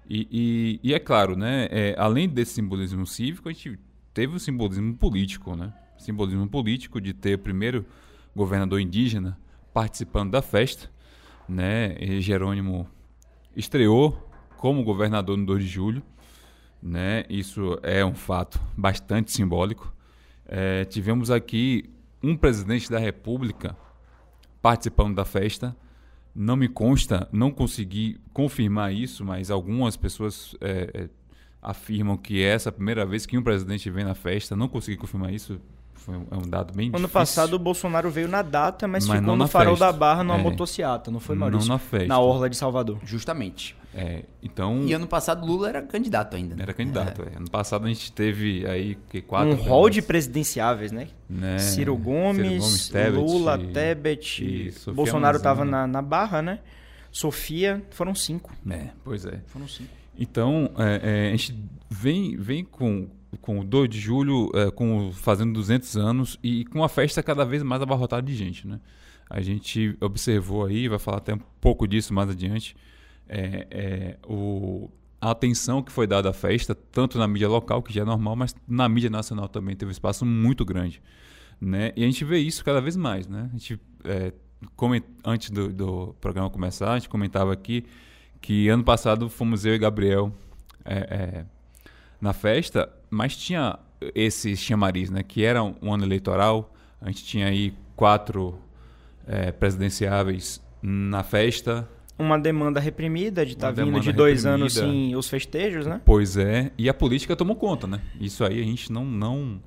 E, 0.09 0.81
e, 0.83 0.91
e 0.91 0.95
é 0.95 0.99
claro, 0.99 1.37
né, 1.37 1.69
é, 1.71 1.95
além 1.99 2.29
desse 2.29 2.55
simbolismo 2.55 3.07
cívico, 3.07 3.49
a 3.49 3.53
gente 3.53 3.79
teve 4.13 4.37
o 4.37 4.41
simbolismo 4.41 4.95
político, 4.95 5.57
né? 5.57 5.73
Simbolismo 5.99 6.47
político 6.49 7.01
de 7.01 7.15
ter 7.15 7.35
o 7.35 7.39
primeiro 7.39 7.87
governador 8.35 8.81
indígena 8.81 9.39
participando 9.73 10.31
da 10.33 10.43
festa, 10.43 10.91
né? 11.49 11.97
E 11.99 12.21
Jerônimo 12.21 12.87
estreou 13.57 14.31
como 14.59 14.83
governador 14.83 15.37
no 15.37 15.47
2 15.47 15.65
de 15.65 15.69
julho, 15.69 16.03
né? 16.85 17.25
Isso 17.31 17.79
é 17.83 18.05
um 18.05 18.15
fato 18.15 18.61
bastante 18.77 19.33
simbólico. 19.33 19.91
É, 20.47 20.85
tivemos 20.85 21.31
aqui 21.31 21.91
um 22.23 22.37
presidente 22.37 22.91
da 22.91 22.99
República 22.99 23.75
participando 24.61 25.15
da 25.15 25.25
festa. 25.25 25.75
Não 26.35 26.57
me 26.57 26.69
consta, 26.69 27.29
não 27.33 27.51
consegui 27.51 28.21
confirmar 28.33 28.93
isso, 28.93 29.25
mas 29.25 29.51
algumas 29.51 29.97
pessoas 29.97 30.55
é, 30.61 30.91
é, 30.93 31.09
afirmam 31.63 32.17
que 32.17 32.43
é 32.43 32.49
essa 32.49 32.69
a 32.71 32.73
primeira 32.73 33.07
vez 33.07 33.25
que 33.25 33.39
um 33.39 33.43
presidente 33.43 33.89
vem 33.89 34.05
na 34.05 34.15
festa. 34.15 34.57
Não 34.57 34.67
consegui 34.69 34.97
confirmar 34.97 35.33
isso, 35.33 35.61
foi 35.95 36.17
um, 36.17 36.27
é 36.33 36.37
um 36.37 36.43
dado 36.43 36.75
bem 36.75 36.89
Ano 36.89 36.97
difícil. 36.97 37.09
passado 37.13 37.55
o 37.55 37.59
Bolsonaro 37.59 38.11
veio 38.11 38.27
na 38.29 38.43
data, 38.43 38.89
mas, 38.89 39.07
Mas 39.07 39.17
ficou 39.19 39.27
não 39.29 39.37
no 39.37 39.45
na 39.45 39.49
farol 39.49 39.77
festa. 39.77 39.93
da 39.93 39.97
Barra 39.97 40.25
numa 40.25 40.39
É. 40.39 40.43
motociata, 40.43 41.09
não 41.11 41.21
foi, 41.21 41.37
Não 41.37 41.41
Maurício? 41.41 41.69
na 41.69 41.79
festa. 41.79 42.09
Na 42.09 42.19
Orla 42.19 42.51
de 42.51 42.57
Salvador. 42.57 42.99
Justamente. 43.05 43.77
É, 43.97 44.25
então, 44.43 44.83
E 44.87 44.93
ano 44.93 45.07
passado 45.07 45.47
Lula 45.47 45.69
era 45.69 45.81
candidato 45.83 46.35
ainda. 46.37 46.57
né? 46.57 46.63
era 46.65 46.75
candidato. 46.75 47.23
é. 47.23 47.37
Ano 47.37 47.49
passado 47.49 47.85
a 47.85 47.89
gente 47.89 48.11
teve 48.13 48.67
aí 48.67 48.99
que 49.09 49.23
quatro. 49.23 49.51
um 49.53 49.55
hall 49.55 49.89
de 49.89 50.03
presidenciáveis, 50.03 50.91
né? 50.91 51.09
né? 51.31 51.59
Ciro 51.59 51.97
Gomes, 51.97 52.89
Tebet, 52.89 53.17
Lula, 53.17 53.59
e- 53.63 53.67
Tebet, 53.73 54.45
e 54.45 54.73
Sofia 54.73 54.93
Bolsonaro 54.95 55.39
Manzano. 55.39 55.43
tava 55.43 55.65
na, 55.65 55.87
na 55.87 56.03
Barra, 56.03 56.43
né? 56.43 56.59
Sofia, 57.11 57.83
foram 57.91 58.15
cinco. 58.15 58.53
É, 58.69 58.89
pois 59.05 59.25
é. 59.25 59.41
Foram 59.47 59.69
cinco. 59.69 59.91
Então, 60.19 60.71
é, 60.79 61.01
é, 61.03 61.29
a 61.29 61.31
gente 61.31 61.55
vem, 61.89 62.37
vem 62.37 62.65
com, 62.65 63.09
com 63.41 63.61
o 63.61 63.65
2 63.65 63.89
de 63.89 63.99
julho, 64.01 64.51
é, 64.55 64.71
com, 64.71 65.09
o- 65.09 65.13
fazendo 65.13 65.53
200 65.53 65.97
anos 65.97 66.39
e 66.43 66.65
com 66.67 66.83
a 66.83 66.89
festa 66.89 67.23
cada 67.23 67.45
vez 67.45 67.63
mais 67.63 67.81
abarrotada 67.83 68.23
de 68.23 68.35
gente, 68.35 68.67
né? 68.67 68.81
A 69.31 69.41
gente 69.41 69.97
observou 70.01 70.67
aí, 70.67 70.87
vai 70.89 70.99
falar 70.99 71.19
até 71.19 71.35
um 71.35 71.41
pouco 71.61 71.87
disso 71.89 72.13
mais 72.13 72.29
adiante, 72.31 72.77
é, 73.29 73.67
é, 73.71 74.17
o, 74.27 74.91
a 75.21 75.31
atenção 75.31 75.83
que 75.83 75.91
foi 75.91 76.07
dada 76.07 76.31
à 76.31 76.33
festa, 76.33 76.75
tanto 76.75 77.19
na 77.19 77.27
mídia 77.27 77.49
local, 77.49 77.83
que 77.83 77.93
já 77.93 78.03
é 78.03 78.05
normal, 78.05 78.37
mas 78.37 78.55
na 78.69 78.89
mídia 78.89 79.11
nacional 79.11 79.49
também 79.49 79.75
teve 79.75 79.89
um 79.89 79.93
espaço 79.93 80.25
muito 80.25 80.65
grande. 80.65 81.03
Né? 81.61 81.93
E 81.97 82.03
a 82.03 82.07
gente 82.07 82.25
vê 82.25 82.39
isso 82.39 82.65
cada 82.65 82.81
vez 82.81 82.97
mais. 82.97 83.27
Né? 83.27 83.49
A 83.53 83.57
gente, 83.57 83.81
é, 84.05 84.33
coment- 84.77 85.05
antes 85.25 85.51
do, 85.51 85.73
do 85.73 86.15
programa 86.21 86.51
começar, 86.51 86.93
a 86.93 86.99
gente 86.99 87.09
comentava 87.09 87.53
aqui 87.53 87.85
que 88.41 88.69
ano 88.69 88.85
passado 88.85 89.29
fomos 89.31 89.65
eu 89.65 89.75
e 89.75 89.79
Gabriel 89.79 90.31
é, 90.85 90.95
é, 90.95 91.45
na 92.21 92.35
festa, 92.35 92.93
mas 93.09 93.35
tinha 93.37 93.79
esse 94.15 94.55
chamariz, 94.57 95.09
né? 95.09 95.23
que 95.23 95.43
era 95.43 95.63
um, 95.63 95.95
ano 95.95 96.05
eleitoral, 96.05 96.75
a 97.01 97.07
gente 97.07 97.25
tinha 97.25 97.47
aí 97.47 97.75
quatro 97.97 98.59
é, 99.27 99.51
presidenciáveis 99.51 100.61
na 100.83 101.23
festa, 101.23 101.89
Uma 102.19 102.39
demanda 102.39 102.79
reprimida 102.79 103.45
de 103.45 103.53
estar 103.53 103.73
Uma 103.75 103.85
vindo 103.85 104.01
de 104.01 104.13
dois 104.13 104.47
anos 104.47 104.75
reprimida. 104.75 105.03
sem 105.11 105.17
os 105.17 105.29
festejos, 105.29 105.87
né? 105.87 106.01
Pois 106.05 106.37
é, 106.37 106.71
e 106.79 106.89
a 106.89 106.95
política 106.95 107.35
tomou 107.35 107.57
conta, 107.57 107.87
né? 107.87 108.01
Isso 108.21 108.45
aí 108.45 108.61
a 108.61 108.65
gente 108.65 108.93
não 108.93 109.05
não 109.05 109.61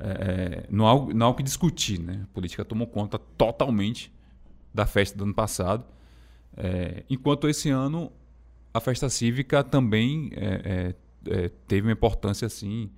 é, 0.00 0.64
não, 0.68 0.86
há, 0.88 1.14
não 1.14 1.26
há 1.26 1.28
o 1.30 1.34
que 1.34 1.42
discutir, 1.42 1.98
né? 2.00 2.22
A 2.24 2.34
política 2.34 2.64
tomou 2.64 2.86
conta 2.86 3.18
totalmente 3.18 4.12
da 4.74 4.84
festa 4.86 5.16
do 5.16 5.24
ano 5.24 5.34
passado, 5.34 5.84
É, 6.58 7.02
enquanto 7.10 7.46
esse 7.48 7.68
ano 7.70 8.10
a 8.72 8.80
festa 8.80 9.08
cívica 9.10 9.62
também 9.62 10.30
é, 10.34 10.94
é, 11.28 11.34
é, 11.44 11.50
teve 11.68 11.86
uma 11.86 11.92
importância 11.92 12.46
assim 12.46 12.90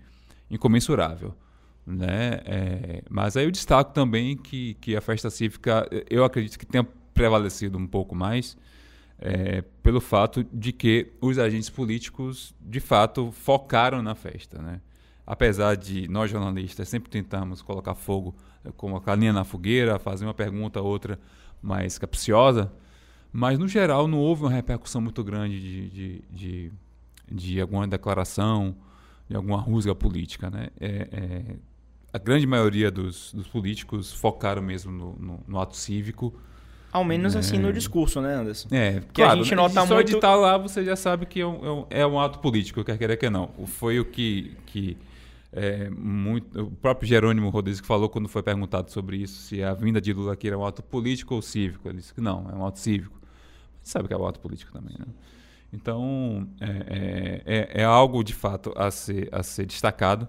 incomensurável, 0.51 1.35
né? 1.87 2.41
É, 2.45 3.03
mas 3.11 3.37
aí 3.37 3.45
eu 3.45 3.51
destaco 3.51 3.93
também 3.93 4.37
que 4.37 4.75
que 4.81 4.97
a 4.97 5.01
festa 5.01 5.29
cívica 5.29 5.87
eu 6.09 6.25
acredito 6.25 6.59
que 6.59 6.65
tenha 6.67 6.87
prevalecido 7.13 7.77
um 7.79 7.87
pouco 7.87 8.15
mais 8.15 8.57
é, 9.21 9.63
pelo 9.83 10.01
fato 10.01 10.45
de 10.53 10.73
que 10.73 11.13
os 11.21 11.39
agentes 11.39 11.69
políticos, 11.69 12.55
de 12.61 12.81
fato, 12.81 13.33
focaram 13.33 14.03
na 14.03 14.15
festa. 14.15 14.63
Né? 14.63 14.81
Apesar 15.27 15.77
de 15.77 16.09
nós 16.09 16.31
jornalistas 16.31 16.89
sempre 16.89 17.11
tentarmos 17.11 17.61
colocar 17.61 17.95
fogo, 17.95 18.35
eh, 18.65 18.71
colocar 18.77 19.15
linha 19.17 19.33
na 19.33 19.45
fogueira, 19.45 19.99
fazer 19.99 20.25
uma 20.25 20.35
pergunta 20.35 20.81
outra 20.81 21.19
mais 21.61 21.99
capciosa, 21.99 22.73
mas 23.33 23.59
no 23.59 23.67
geral 23.67 24.07
não 24.07 24.19
houve 24.19 24.45
uma 24.45 24.51
repercussão 24.51 25.01
muito 25.01 25.23
grande 25.25 25.61
de, 25.61 25.91
de, 25.91 26.23
de, 26.31 26.73
de 27.31 27.61
alguma 27.61 27.87
declaração, 27.87 28.75
de 29.29 29.37
alguma 29.37 29.59
rusga 29.59 29.95
política. 29.95 30.49
Né? 30.49 30.69
É, 30.81 31.09
é, 31.13 31.57
a 32.13 32.19
grande 32.19 32.47
maioria 32.47 32.91
dos, 32.91 33.33
dos 33.35 33.49
políticos 33.49 34.13
focaram 34.13 34.63
mesmo 34.63 34.93
no, 34.93 35.17
no, 35.17 35.41
no 35.47 35.61
ato 35.61 35.77
cívico, 35.77 36.33
Ao 36.93 37.05
menos 37.05 37.37
assim 37.37 37.57
É. 37.57 37.59
no 37.59 37.73
discurso, 37.73 38.21
né, 38.21 38.35
Anderson? 38.35 38.69
é, 38.73 39.01
Que 39.13 39.21
a 39.23 39.35
gente 39.37 39.55
nota 39.55 39.87
só 39.87 39.95
muito- 39.95 40.09
de 40.09 40.15
estar 40.17 40.35
lá 40.35 40.57
você 40.57 40.83
já 40.85 40.97
sabe 40.97 41.27
que 41.27 41.41
é 41.41 41.47
um, 41.47 41.87
é 41.91 42.05
um- 42.05 42.17
é 42.19 42.25
ato 42.25 42.39
político, 42.39 42.83
quer 42.83 42.97
querer 42.97 43.17
que 43.19 43.29
não. 43.29 43.49
Foi 43.67 44.01
o 44.01 44.05
que, 44.07 44.57
que 44.67 44.97
é, 45.53 45.89
muito, 45.91 46.61
o 46.63 46.71
próprio 46.71 47.09
Jerônimo 47.09 47.49
Rodrigues 47.51 47.81
falou 47.81 48.09
quando 48.09 48.29
foi 48.29 48.43
perguntado 48.43 48.91
sobre 48.91 49.17
isso, 49.19 49.43
se 49.43 49.63
a 49.63 49.73
vinda 49.75 50.01
de 50.01 50.13
Lula 50.13 50.33
aqui 50.35 50.47
era 50.49 50.59
um 50.59 50.65
ato 50.65 50.83
político 50.83 51.35
ou 51.35 51.43
cívico. 51.43 51.89
Ele 51.89 51.99
disse 51.99 52.13
que 52.15 52.21
não, 52.21 52.49
é 52.51 52.55
um 52.55 52.67
ato 52.67 52.79
cívico. 52.79 53.19
A 53.23 53.77
gente 53.79 53.89
sabe 53.91 54.09
que 54.09 54.15
é 54.15 54.17
um 54.17 54.27
ato 54.27 54.41
político 54.41 54.73
também, 54.73 54.95
né? 54.99 55.07
Então, 55.73 56.49
é, 56.61 56.67
é, 56.67 57.43
é- 57.79 57.83
é 57.83 57.85
algo 57.85 58.23
de 58.25 58.35
fato 58.35 58.73
a 58.77 58.91
ser, 58.91 59.29
a 59.33 59.43
ser 59.43 59.67
destacado, 59.67 60.27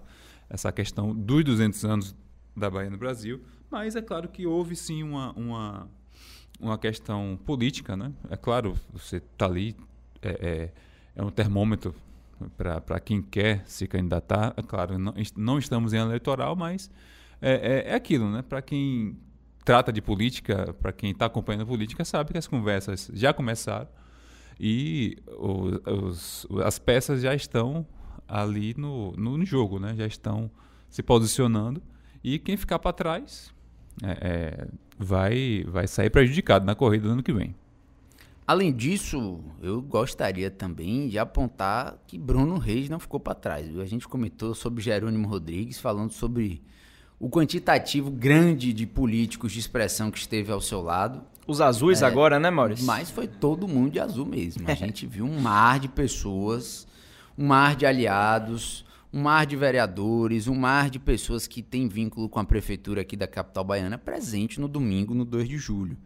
essa 0.49 0.71
questão 0.71 1.15
dos 1.15 1.43
200 1.43 1.83
anos 1.85 2.15
da 2.55 2.69
Bahia 2.69 2.89
no 2.89 2.97
Brasil, 2.97 3.41
mas 3.71 3.95
é 3.95 4.01
claro 4.01 4.27
que 4.27 4.45
houve 4.45 4.75
sim 4.75 5.03
uma, 5.03 5.31
uma, 5.33 5.87
uma 6.59 6.77
questão 6.77 7.39
política, 7.45 7.95
né? 7.95 8.11
É 8.29 8.35
claro, 8.37 8.75
você 8.91 9.17
está 9.17 9.45
ali, 9.45 9.75
é, 10.21 10.29
é, 10.29 10.73
é 11.15 11.23
um 11.23 11.29
termômetro 11.29 11.93
para 12.57 12.99
quem 12.99 13.21
quer 13.21 13.63
se 13.65 13.87
candidatar. 13.87 14.53
É 14.57 14.61
claro, 14.61 14.97
não, 14.97 15.13
não 15.35 15.57
estamos 15.57 15.93
em 15.93 15.97
eleitoral, 15.97 16.55
mas 16.55 16.89
é, 17.41 17.85
é, 17.87 17.91
é 17.91 17.95
aquilo, 17.95 18.29
né? 18.29 18.41
Para 18.41 18.61
quem 18.61 19.17
trata 19.63 19.91
de 19.91 20.01
política, 20.01 20.73
para 20.81 20.91
quem 20.91 21.11
está 21.11 21.25
acompanhando 21.25 21.63
a 21.63 21.65
política, 21.65 22.03
sabe 22.05 22.31
que 22.31 22.37
as 22.37 22.47
conversas 22.47 23.09
já 23.13 23.33
começaram 23.33 23.87
e 24.59 25.17
os, 25.37 26.45
os- 26.47 26.61
as 26.63 26.79
peças 26.79 27.21
já 27.21 27.33
estão 27.33 27.85
ali 28.27 28.73
no, 28.77 29.11
no 29.13 29.45
jogo, 29.45 29.79
né? 29.79 29.95
Já 29.95 30.05
estão 30.05 30.49
se 30.89 31.01
posicionando 31.03 31.81
e 32.23 32.39
quem 32.39 32.57
ficar 32.57 32.79
para 32.79 32.91
trás 32.93 33.53
é, 34.03 34.17
é, 34.21 34.67
vai, 34.97 35.65
vai 35.67 35.87
sair 35.87 36.09
prejudicado 36.09 36.65
na 36.65 36.75
corrida 36.75 37.07
do 37.07 37.13
ano 37.13 37.23
que 37.23 37.33
vem. 37.33 37.55
Além 38.45 38.73
disso, 38.73 39.41
eu 39.61 39.79
gostaria 39.79 40.49
também 40.49 41.07
de 41.07 41.19
apontar 41.19 41.99
que 42.07 42.17
Bruno 42.17 42.57
Reis 42.57 42.89
não 42.89 42.99
ficou 42.99 43.19
para 43.19 43.35
trás. 43.35 43.67
viu? 43.67 43.79
A 43.79 43.85
gente 43.85 44.07
comentou 44.07 44.55
sobre 44.55 44.81
Jerônimo 44.81 45.27
Rodrigues, 45.27 45.79
falando 45.79 46.11
sobre 46.11 46.59
o 47.19 47.29
quantitativo 47.29 48.09
grande 48.09 48.73
de 48.73 48.87
políticos 48.87 49.51
de 49.51 49.59
expressão 49.59 50.09
que 50.09 50.17
esteve 50.17 50.51
ao 50.51 50.59
seu 50.59 50.81
lado. 50.81 51.21
Os 51.45 51.61
azuis 51.61 52.01
É, 52.01 52.05
agora, 52.05 52.39
né, 52.39 52.49
Maurício? 52.49 52.85
Mas 52.85 53.11
foi 53.11 53.27
todo 53.27 53.67
mundo 53.67 53.91
de 53.91 53.99
azul 53.99 54.25
mesmo. 54.25 54.67
A 54.67 54.73
gente 54.75 55.05
viu 55.05 55.25
um 55.25 55.39
mar 55.39 55.79
de 55.79 55.87
pessoas, 55.87 56.87
um 57.37 57.45
mar 57.45 57.75
de 57.75 57.85
aliados, 57.85 58.83
um 59.11 59.21
mar 59.21 59.45
de 59.45 59.55
vereadores, 59.55 60.47
um 60.47 60.55
mar 60.55 60.89
de 60.89 60.99
pessoas 60.99 61.47
que 61.47 61.61
têm 61.61 61.87
vínculo 61.87 62.29
com 62.29 62.39
a 62.39 62.45
prefeitura 62.45 63.01
aqui 63.01 63.17
da 63.17 63.27
capital 63.27 63.63
baiana 63.63 63.97
presente 63.97 64.59
no 64.59 64.67
domingo, 64.67 65.13
no 65.13 65.25
2 65.25 65.49
de 65.49 65.57
julho. 65.57 65.97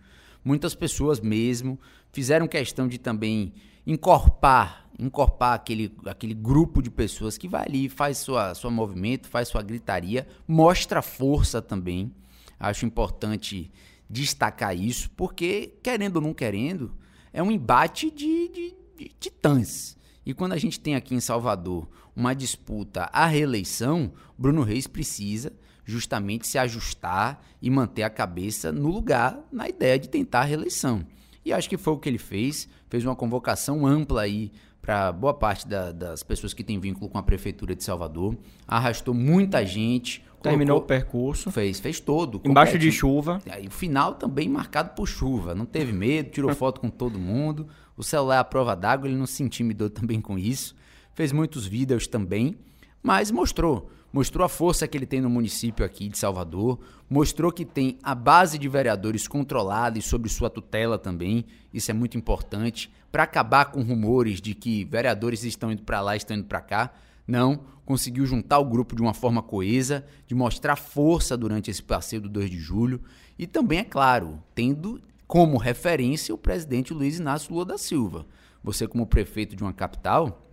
Muitas 0.44 0.74
pessoas 0.74 1.20
mesmo 1.20 1.80
fizeram 2.12 2.48
questão 2.48 2.88
de 2.88 2.98
também 2.98 3.54
encorpar, 3.86 4.88
encorpar 4.98 5.54
aquele, 5.54 5.94
aquele 6.06 6.34
grupo 6.34 6.82
de 6.82 6.90
pessoas 6.90 7.38
que 7.38 7.48
vai 7.48 7.66
ali, 7.66 7.90
faz 7.90 8.18
sua, 8.20 8.56
seu 8.56 8.72
movimento, 8.72 9.28
faz 9.28 9.50
sua 9.50 9.62
gritaria, 9.62 10.28
mostra 10.48 11.02
força 11.02 11.62
também. 11.62 12.12
Acho 12.60 12.86
importante 12.86 13.72
destacar 14.10 14.78
isso, 14.78 15.10
porque, 15.12 15.74
querendo 15.82 16.18
ou 16.18 16.22
não 16.22 16.34
querendo, 16.34 16.94
é 17.34 17.42
um 17.42 17.52
embate 17.52 18.12
de, 18.12 18.48
de, 18.48 18.76
de 18.98 19.10
titãs. 19.20 19.98
E 20.26 20.34
quando 20.34 20.54
a 20.54 20.58
gente 20.58 20.80
tem 20.80 20.96
aqui 20.96 21.14
em 21.16 21.20
Salvador 21.20 21.88
uma 22.16 22.34
disputa 22.34 23.10
à 23.12 23.26
reeleição, 23.26 24.12
Bruno 24.38 24.62
Reis 24.64 24.88
precisa 24.88 25.52
justamente 25.86 26.48
se 26.48 26.58
ajustar 26.58 27.42
e 27.62 27.70
manter 27.70 28.04
a 28.04 28.10
cabeça 28.10 28.72
no 28.72 28.90
lugar 28.90 29.40
na 29.52 29.68
ideia 29.68 30.00
de 30.00 30.08
tentar 30.10 30.42
a 30.42 30.46
reeleição. 30.46 31.06
E 31.46 31.52
acho 31.52 31.68
que 31.70 31.78
foi 31.78 31.94
o 31.94 31.98
que 31.98 32.08
ele 32.08 32.18
fez, 32.18 32.70
fez 32.90 33.04
uma 33.06 33.16
convocação 33.16 33.86
ampla 33.86 34.22
aí 34.22 34.52
para 34.82 35.12
boa 35.12 35.34
parte 35.34 35.68
da- 35.68 35.92
das 35.92 36.24
pessoas 36.24 36.54
que 36.54 36.64
têm 36.64 36.80
vínculo 36.80 37.10
com 37.10 37.18
a 37.18 37.24
prefeitura 37.24 37.76
de 37.76 37.84
Salvador, 37.84 38.38
arrastou 38.68 39.14
muita 39.14 39.66
gente, 39.66 40.24
Terminou 40.44 40.82
Colocou- 40.82 40.84
o 40.84 40.88
percurso. 41.00 41.52
Fez, 41.52 41.80
fez 41.80 42.02
todo. 42.02 42.42
Embaixo 42.44 42.78
de 42.78 42.92
chuva. 42.92 43.42
E 43.62 43.66
o 43.66 43.72
final 43.72 44.16
também 44.16 44.50
marcado 44.50 44.90
por 44.94 45.08
chuva. 45.08 45.56
Não 45.56 45.66
teve 45.66 45.94
medo, 45.94 46.32
tirou 46.32 46.52
foto 46.54 46.82
com 46.82 46.90
todo 46.90 47.18
mundo. 47.18 47.70
O 47.96 48.04
celular 48.04 48.36
é 48.36 48.40
a 48.40 48.44
prova 48.44 48.76
d'água, 48.76 49.08
ele 49.08 49.16
não 49.18 49.26
se 49.26 49.42
intimidou 49.42 49.90
também 49.90 50.20
com 50.20 50.38
isso. 50.38 50.76
Fez 51.14 51.32
muitos 51.32 51.66
vídeos 51.66 52.08
também, 52.08 52.58
mas 53.02 53.32
mostrou. 53.32 53.90
Mostrou 54.12 54.46
a 54.46 54.50
força 54.50 54.88
que 54.88 54.96
ele 54.96 55.08
tem 55.08 55.22
no 55.22 55.30
município 55.30 55.84
aqui 55.84 56.08
de 56.08 56.18
Salvador. 56.18 56.80
Mostrou 57.10 57.52
que 57.52 57.66
tem 57.66 57.98
a 58.04 58.14
base 58.14 58.60
de 58.60 58.70
vereadores 58.70 59.28
controlada 59.28 59.98
e 59.98 60.02
sob 60.02 60.30
sua 60.30 60.50
tutela 60.50 61.00
também. 61.00 61.46
Isso 61.74 61.90
é 61.90 61.94
muito 61.94 62.16
importante 62.16 62.92
para 63.12 63.24
acabar 63.24 63.66
com 63.66 63.82
rumores 63.82 64.40
de 64.40 64.54
que 64.54 64.86
vereadores 64.86 65.44
estão 65.44 65.72
indo 65.72 65.82
para 65.82 66.00
lá, 66.00 66.16
estão 66.16 66.38
indo 66.38 66.46
para 66.46 66.62
cá. 66.62 66.94
Não, 67.28 67.62
conseguiu 67.86 68.26
juntar 68.26 68.60
o 68.60 68.66
grupo 68.66 68.96
de 68.96 69.02
uma 69.02 69.14
forma 69.14 69.42
coesa, 69.42 70.06
de 70.28 70.36
mostrar 70.36 70.76
força 70.76 71.36
durante 71.36 71.72
esse 71.72 71.82
passeio 71.82 72.22
do 72.22 72.30
2 72.30 72.50
de 72.50 72.60
julho 72.60 73.02
e 73.38 73.48
também, 73.48 73.80
é 73.80 73.84
claro, 73.84 74.42
tendo 74.54 75.02
como 75.26 75.58
referência 75.58 76.36
o 76.36 76.38
presidente 76.38 76.94
Luiz 76.94 77.18
Inácio 77.18 77.52
Lula 77.52 77.66
da 77.66 77.78
Silva. 77.78 78.28
Você, 78.64 78.88
como 78.88 79.08
prefeito 79.08 79.56
de 79.56 79.64
uma 79.64 79.74
capital, 79.74 80.44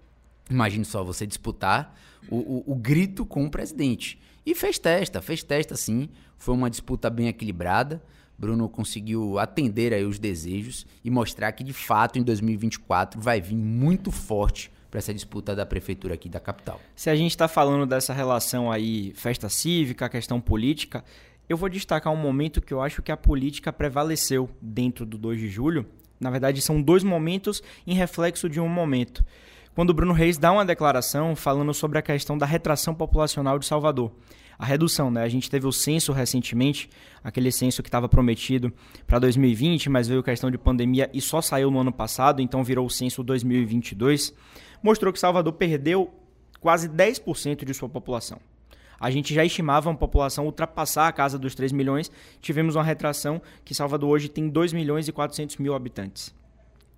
imagine 0.50 0.84
só 0.84 1.02
você 1.04 1.26
disputar 1.26 1.96
o, 2.28 2.36
o- 2.36 2.64
o 2.72 2.74
grito 2.74 3.24
com 3.24 3.44
o 3.44 3.50
presidente. 3.50 4.20
E 4.44 4.54
fez 4.54 4.78
testa, 4.78 5.22
fez 5.22 5.42
testa 5.42 5.76
sim. 5.76 6.08
Foi 6.36 6.54
uma 6.54 6.68
disputa 6.70 7.08
bem 7.10 7.28
equilibrada. 7.28 8.02
Bruno 8.38 8.68
conseguiu 8.68 9.38
atender 9.38 9.92
aí 9.92 10.04
os 10.04 10.18
desejos 10.18 10.86
e 11.04 11.10
mostrar 11.10 11.52
que, 11.52 11.62
de 11.62 11.74
fato, 11.74 12.18
em 12.18 12.22
2024 12.22 13.20
vai 13.20 13.40
vir 13.40 13.56
muito 13.56 14.10
forte 14.10 14.70
para 14.90 14.98
essa 14.98 15.12
disputa 15.14 15.54
da 15.54 15.64
prefeitura 15.66 16.14
aqui 16.14 16.28
da 16.28 16.40
capital. 16.40 16.80
Se 16.96 17.10
a 17.10 17.14
gente 17.14 17.30
está 17.30 17.46
falando 17.46 17.86
dessa 17.86 18.12
relação 18.14 18.72
aí, 18.72 19.12
festa 19.14 19.48
cívica, 19.48 20.08
questão 20.08 20.40
política, 20.40 21.04
eu 21.48 21.56
vou 21.56 21.68
destacar 21.68 22.12
um 22.12 22.16
momento 22.16 22.60
que 22.62 22.72
eu 22.72 22.80
acho 22.80 23.02
que 23.02 23.12
a 23.12 23.16
política 23.16 23.72
prevaleceu 23.72 24.48
dentro 24.60 25.04
do 25.04 25.18
2 25.18 25.38
de 25.38 25.48
julho. 25.48 25.86
Na 26.18 26.30
verdade, 26.30 26.60
são 26.62 26.80
dois 26.82 27.04
momentos 27.04 27.62
em 27.86 27.94
reflexo 27.94 28.48
de 28.48 28.58
um 28.58 28.68
momento. 28.68 29.22
Quando 29.80 29.88
o 29.88 29.94
Bruno 29.94 30.12
Reis 30.12 30.36
dá 30.36 30.52
uma 30.52 30.62
declaração 30.62 31.34
falando 31.34 31.72
sobre 31.72 31.98
a 31.98 32.02
questão 32.02 32.36
da 32.36 32.44
retração 32.44 32.94
populacional 32.94 33.58
de 33.58 33.64
Salvador. 33.64 34.12
A 34.58 34.66
redução, 34.66 35.10
né? 35.10 35.22
A 35.22 35.28
gente 35.30 35.48
teve 35.48 35.66
o 35.66 35.72
censo 35.72 36.12
recentemente, 36.12 36.90
aquele 37.24 37.50
censo 37.50 37.82
que 37.82 37.88
estava 37.88 38.06
prometido 38.06 38.70
para 39.06 39.18
2020, 39.18 39.88
mas 39.88 40.06
veio 40.06 40.22
questão 40.22 40.50
de 40.50 40.58
pandemia 40.58 41.08
e 41.14 41.20
só 41.22 41.40
saiu 41.40 41.70
no 41.70 41.80
ano 41.80 41.90
passado, 41.90 42.42
então 42.42 42.62
virou 42.62 42.84
o 42.84 42.90
censo 42.90 43.22
2022. 43.24 44.34
Mostrou 44.82 45.14
que 45.14 45.18
Salvador 45.18 45.54
perdeu 45.54 46.12
quase 46.60 46.86
10% 46.86 47.64
de 47.64 47.72
sua 47.72 47.88
população. 47.88 48.38
A 49.00 49.10
gente 49.10 49.32
já 49.32 49.46
estimava 49.46 49.88
uma 49.88 49.96
população 49.96 50.44
ultrapassar 50.44 51.08
a 51.08 51.12
casa 51.12 51.38
dos 51.38 51.54
3 51.54 51.72
milhões, 51.72 52.10
tivemos 52.38 52.74
uma 52.74 52.84
retração 52.84 53.40
que 53.64 53.74
Salvador 53.74 54.10
hoje 54.10 54.28
tem 54.28 54.46
2 54.46 54.74
milhões 54.74 55.08
e 55.08 55.12
400 55.12 55.56
mil 55.56 55.74
habitantes. 55.74 56.38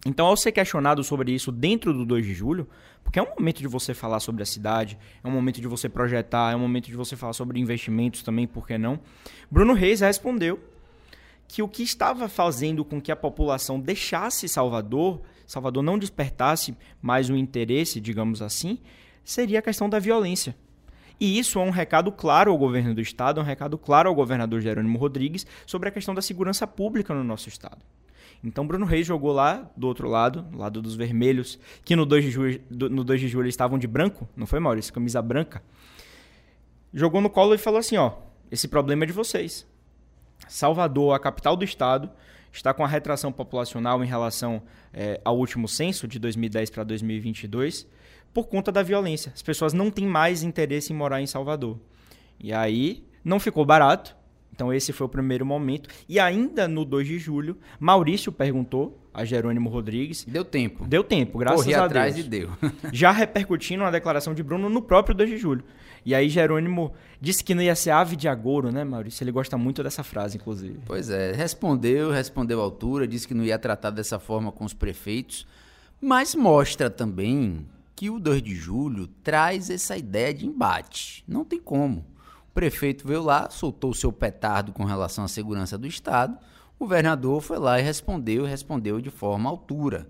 Então, 0.04 0.26
ao 0.26 0.36
ser 0.36 0.50
questionado 0.50 1.04
sobre 1.04 1.32
isso 1.32 1.52
dentro 1.52 1.92
do 1.92 2.04
2 2.04 2.26
de 2.26 2.34
julho, 2.34 2.68
porque 3.04 3.18
é 3.18 3.22
um 3.22 3.34
momento 3.38 3.58
de 3.58 3.68
você 3.68 3.94
falar 3.94 4.18
sobre 4.18 4.42
a 4.42 4.46
cidade, 4.46 4.98
é 5.22 5.28
um 5.28 5.30
momento 5.30 5.60
de 5.60 5.68
você 5.68 5.88
projetar, 5.88 6.52
é 6.52 6.56
um 6.56 6.60
momento 6.60 6.86
de 6.86 6.96
você 6.96 7.16
falar 7.16 7.32
sobre 7.32 7.60
investimentos 7.60 8.22
também, 8.22 8.46
por 8.46 8.66
que 8.66 8.76
não? 8.76 8.98
Bruno 9.50 9.74
Reis 9.74 10.00
respondeu 10.00 10.58
que 11.46 11.62
o 11.62 11.68
que 11.68 11.82
estava 11.82 12.28
fazendo 12.28 12.84
com 12.84 13.00
que 13.00 13.12
a 13.12 13.16
população 13.16 13.78
deixasse 13.78 14.48
Salvador, 14.48 15.20
Salvador 15.46 15.82
não 15.82 15.98
despertasse 15.98 16.76
mais 17.00 17.30
o 17.30 17.36
interesse, 17.36 18.00
digamos 18.00 18.42
assim, 18.42 18.78
seria 19.24 19.60
a 19.60 19.62
questão 19.62 19.88
da 19.88 19.98
violência. 19.98 20.56
E 21.20 21.38
isso 21.38 21.60
é 21.60 21.62
um 21.62 21.70
recado 21.70 22.10
claro 22.10 22.50
ao 22.50 22.58
governo 22.58 22.94
do 22.94 23.00
estado, 23.00 23.38
é 23.38 23.42
um 23.42 23.46
recado 23.46 23.78
claro 23.78 24.08
ao 24.08 24.14
governador 24.14 24.60
Jerônimo 24.60 24.98
Rodrigues 24.98 25.46
sobre 25.64 25.88
a 25.88 25.92
questão 25.92 26.14
da 26.14 26.22
segurança 26.22 26.66
pública 26.66 27.14
no 27.14 27.22
nosso 27.22 27.48
estado. 27.48 27.78
Então 28.44 28.66
Bruno 28.66 28.84
Reis 28.84 29.06
jogou 29.06 29.32
lá 29.32 29.70
do 29.76 29.86
outro 29.86 30.08
lado, 30.08 30.46
lado 30.52 30.82
dos 30.82 30.96
vermelhos, 30.96 31.58
que 31.84 31.94
no 31.94 32.04
2 32.04 32.24
de 32.24 32.30
julho, 32.30 32.60
no 32.70 33.04
2 33.04 33.20
de 33.20 33.28
julho 33.28 33.44
eles 33.44 33.52
estavam 33.52 33.78
de 33.78 33.86
branco, 33.86 34.28
não 34.36 34.46
foi 34.46 34.58
Maurício? 34.58 34.92
Camisa 34.92 35.22
branca. 35.22 35.62
Jogou 36.92 37.20
no 37.20 37.30
colo 37.30 37.54
e 37.54 37.58
falou 37.58 37.78
assim, 37.78 37.96
ó, 37.96 38.12
esse 38.50 38.66
problema 38.68 39.04
é 39.04 39.06
de 39.06 39.12
vocês. 39.12 39.66
Salvador, 40.48 41.14
a 41.14 41.18
capital 41.18 41.56
do 41.56 41.64
estado, 41.64 42.10
está 42.52 42.74
com 42.74 42.84
a 42.84 42.88
retração 42.88 43.32
populacional 43.32 44.02
em 44.04 44.06
relação 44.06 44.62
eh, 44.92 45.20
ao 45.24 45.38
último 45.38 45.66
censo, 45.66 46.06
de 46.06 46.18
2010 46.18 46.70
para 46.70 46.84
2022, 46.84 47.86
por 48.34 48.48
conta 48.48 48.70
da 48.70 48.82
violência. 48.82 49.32
As 49.34 49.42
pessoas 49.42 49.72
não 49.72 49.90
têm 49.90 50.06
mais 50.06 50.42
interesse 50.42 50.92
em 50.92 50.96
morar 50.96 51.20
em 51.22 51.26
Salvador. 51.26 51.78
E 52.38 52.52
aí, 52.52 53.06
não 53.24 53.40
ficou 53.40 53.64
barato. 53.64 54.14
Então, 54.54 54.72
esse 54.72 54.92
foi 54.92 55.06
o 55.06 55.10
primeiro 55.10 55.46
momento. 55.46 55.88
E 56.08 56.20
ainda 56.20 56.68
no 56.68 56.84
2 56.84 57.06
de 57.06 57.18
julho, 57.18 57.56
Maurício 57.80 58.30
perguntou 58.30 58.98
a 59.14 59.24
Jerônimo 59.24 59.68
Rodrigues. 59.68 60.24
Deu 60.24 60.44
tempo. 60.44 60.86
Deu 60.86 61.04
tempo, 61.04 61.38
graças 61.38 61.62
Corri 61.62 61.74
a 61.74 61.84
atrás 61.84 62.14
Deus. 62.14 62.26
e 62.26 62.28
deu. 62.28 62.50
Já 62.92 63.10
repercutindo 63.10 63.84
a 63.84 63.90
declaração 63.90 64.34
de 64.34 64.42
Bruno 64.42 64.68
no 64.68 64.82
próprio 64.82 65.14
2 65.14 65.30
de 65.30 65.38
julho. 65.38 65.64
E 66.04 66.14
aí 66.14 66.28
Jerônimo 66.28 66.92
disse 67.20 67.44
que 67.44 67.54
não 67.54 67.62
ia 67.62 67.76
ser 67.76 67.90
ave 67.90 68.16
de 68.16 68.26
agouro, 68.26 68.72
né, 68.72 68.82
Maurício? 68.84 69.22
Ele 69.22 69.30
gosta 69.30 69.56
muito 69.56 69.82
dessa 69.82 70.02
frase, 70.02 70.36
inclusive. 70.36 70.80
Pois 70.84 71.10
é, 71.10 71.32
respondeu, 71.32 72.10
respondeu 72.10 72.60
à 72.60 72.64
altura, 72.64 73.06
disse 73.06 73.28
que 73.28 73.34
não 73.34 73.44
ia 73.44 73.58
tratar 73.58 73.90
dessa 73.90 74.18
forma 74.18 74.50
com 74.50 74.64
os 74.64 74.74
prefeitos, 74.74 75.46
mas 76.00 76.34
mostra 76.34 76.90
também 76.90 77.64
que 77.94 78.10
o 78.10 78.18
2 78.18 78.42
de 78.42 78.54
julho 78.54 79.06
traz 79.22 79.70
essa 79.70 79.96
ideia 79.96 80.34
de 80.34 80.46
embate. 80.46 81.22
Não 81.28 81.44
tem 81.44 81.60
como. 81.60 82.04
O 82.52 82.54
prefeito 82.54 83.08
veio 83.08 83.22
lá, 83.22 83.48
soltou 83.48 83.92
o 83.92 83.94
seu 83.94 84.12
petardo 84.12 84.72
com 84.72 84.84
relação 84.84 85.24
à 85.24 85.28
segurança 85.28 85.78
do 85.78 85.86
Estado, 85.86 86.36
o 86.78 86.84
governador 86.84 87.40
foi 87.40 87.58
lá 87.58 87.80
e 87.80 87.82
respondeu, 87.82 88.44
respondeu 88.44 89.00
de 89.00 89.08
forma 89.08 89.48
altura. 89.48 90.06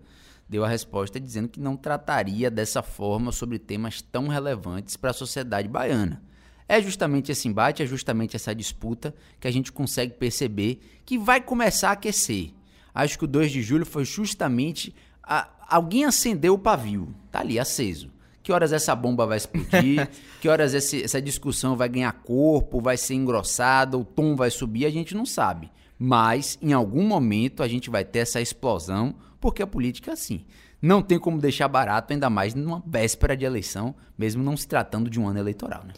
Deu 0.48 0.64
a 0.64 0.68
resposta 0.68 1.20
dizendo 1.20 1.48
que 1.48 1.61
não 1.61 1.76
trataria 1.76 2.50
dessa 2.50 2.83
forma 2.83 3.31
sobre 3.31 3.61
temas 3.61 4.02
tão 4.02 4.26
relevantes 4.26 4.96
para 4.96 5.11
a 5.11 5.14
sociedade 5.14 5.68
baiana. 5.68 6.20
É 6.68 6.83
justamente 6.83 7.31
esse 7.31 7.46
embate, 7.46 7.81
é 7.81 7.87
justamente 7.87 8.35
essa 8.35 8.52
disputa 8.52 9.14
que 9.38 9.46
a 9.46 9.50
gente 9.52 9.70
consegue 9.70 10.14
perceber 10.14 10.81
que 11.07 11.16
vai 11.16 11.40
começar 11.40 11.90
a 11.90 11.92
aquecer. 11.92 12.50
Acho 12.92 13.18
que 13.18 13.24
o 13.24 13.28
2 13.28 13.52
de 13.52 13.62
julho 13.62 13.87
foi 13.87 14.05
justamente. 14.05 14.92
a- 15.22 15.48
alguém 15.68 16.05
acendeu 16.05 16.55
o 16.55 16.59
pavio, 16.59 17.14
tá 17.31 17.38
ali 17.38 17.57
aceso. 17.57 18.11
Que 18.42 18.52
horas 18.52 18.72
essa 18.72 18.94
bomba 18.96 19.26
vai 19.26 19.37
explodir? 19.37 20.09
que 20.40 20.48
horas 20.48 20.74
esse- 20.74 21.02
essa 21.05 21.22
discussão 21.22 21.76
vai 21.76 21.88
ganhar 21.88 22.12
corpo, 22.12 22.81
vai 22.81 22.96
ser 22.96 23.14
engrossada, 23.14 23.96
o 23.96 24.05
tom 24.05 24.35
vai 24.35 24.50
subir? 24.50 24.85
A 24.87 24.90
gente 24.90 25.14
não 25.14 25.24
sabe. 25.24 25.70
Mas 25.98 26.59
em 26.61 26.72
algum 26.72 27.07
momento 27.07 27.62
a 27.62 27.68
gente 27.68 27.88
vai 27.88 28.05
ter 28.05 28.20
essa 28.20 28.40
explosão, 28.40 29.14
porque 29.40 29.62
a 29.62 29.66
política 29.66 30.11
é 30.11 30.14
assim. 30.14 30.44
Não 30.81 31.00
tem 31.00 31.16
como 31.18 31.38
deixar 31.38 31.68
barato, 31.68 32.12
ainda 32.12 32.28
mais 32.28 32.55
numa 32.55 32.83
véspera 32.85 33.37
de 33.37 33.44
eleição, 33.44 33.94
mesmo 34.18 34.42
não 34.42 34.57
se 34.57 34.66
tratando 34.66 35.09
de 35.09 35.20
um 35.20 35.28
ano 35.28 35.38
eleitoral, 35.38 35.85
né? 35.85 35.92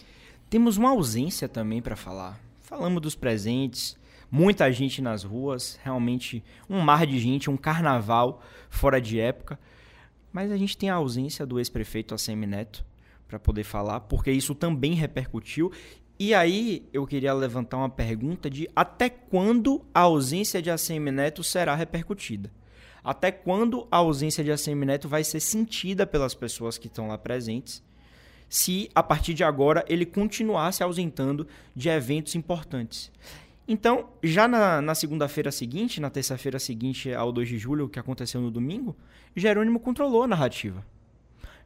Temos 0.51 0.77
uma 0.77 0.91
ausência 0.91 1.49
também 1.49 1.81
para 1.81 1.97
falar. 1.97 2.39
Falamos 2.61 3.01
dos 3.01 3.15
presentes, 3.15 3.97
muita 4.31 4.71
gente 4.71 5.01
nas 5.01 5.25
ruas, 5.25 5.79
realmente 5.83 6.45
um 6.69 6.81
mar 6.81 7.07
de 7.07 7.19
gente, 7.19 7.49
um 7.49 7.57
carnaval 7.57 8.43
fora 8.69 9.01
de 9.01 9.19
época. 9.19 9.59
Mas 10.35 10.51
a 10.51 10.57
gente 10.57 10.77
tem 10.77 10.91
a 10.91 10.97
ausência 10.97 11.47
do 11.47 11.61
ex-prefeito 11.61 12.13
ACM 12.13 12.45
Neto 12.45 12.85
para 13.29 13.39
poder 13.39 13.63
falar, 13.63 14.01
porque 14.01 14.33
isso 14.33 14.53
também 14.53 14.93
repercutiu. 14.93 15.71
E 16.19 16.35
aí 16.35 16.89
eu 16.93 17.07
queria 17.07 17.33
levantar 17.33 17.77
uma 17.77 17.89
pergunta 17.89 18.51
de 18.51 18.69
até 18.75 19.09
quando 19.09 19.85
a 19.95 20.01
ausência 20.01 20.61
de 20.61 20.73
ACM 20.73 21.13
Neto 21.13 21.45
será 21.45 21.77
repercutida? 21.77 22.51
Até 23.05 23.31
quando 23.31 23.87
a 23.93 23.99
ausência 23.99 24.43
de 24.43 24.51
ACM 24.51 24.85
Neto 24.85 25.09
vai 25.09 25.23
ser 25.23 25.39
sentida 25.39 26.05
pelas 26.05 26.35
pessoas 26.35 26.77
que 26.77 26.89
estão 26.89 27.07
lá 27.07 27.17
presentes? 27.17 27.81
se 28.49 28.89
a 28.95 29.03
partir 29.03 29.35
de 29.35 29.43
agora 29.43 29.85
ele 29.89 30.07
continuar 30.07 30.71
se 30.73 30.83
ausentando 30.83 31.47
de 31.75 31.89
eventos 31.89 32.37
importantes. 32.37 33.11
Então, 33.67 34.11
já 34.23 34.47
na, 34.47 34.83
na 34.83 34.95
segunda-feira 34.95 35.51
seguinte, 35.51 36.01
na 36.01 36.11
terça-feira 36.11 36.59
seguinte 36.59 37.13
ao 37.13 37.33
2 37.33 37.49
de 37.49 37.59
julho, 37.59 37.89
que 37.89 37.99
aconteceu 37.99 38.41
no 38.41 38.51
domingo, 38.51 38.95
Jerônimo 39.35 39.81
controlou 39.81 40.23
a 40.23 40.29
narrativa. 40.29 40.85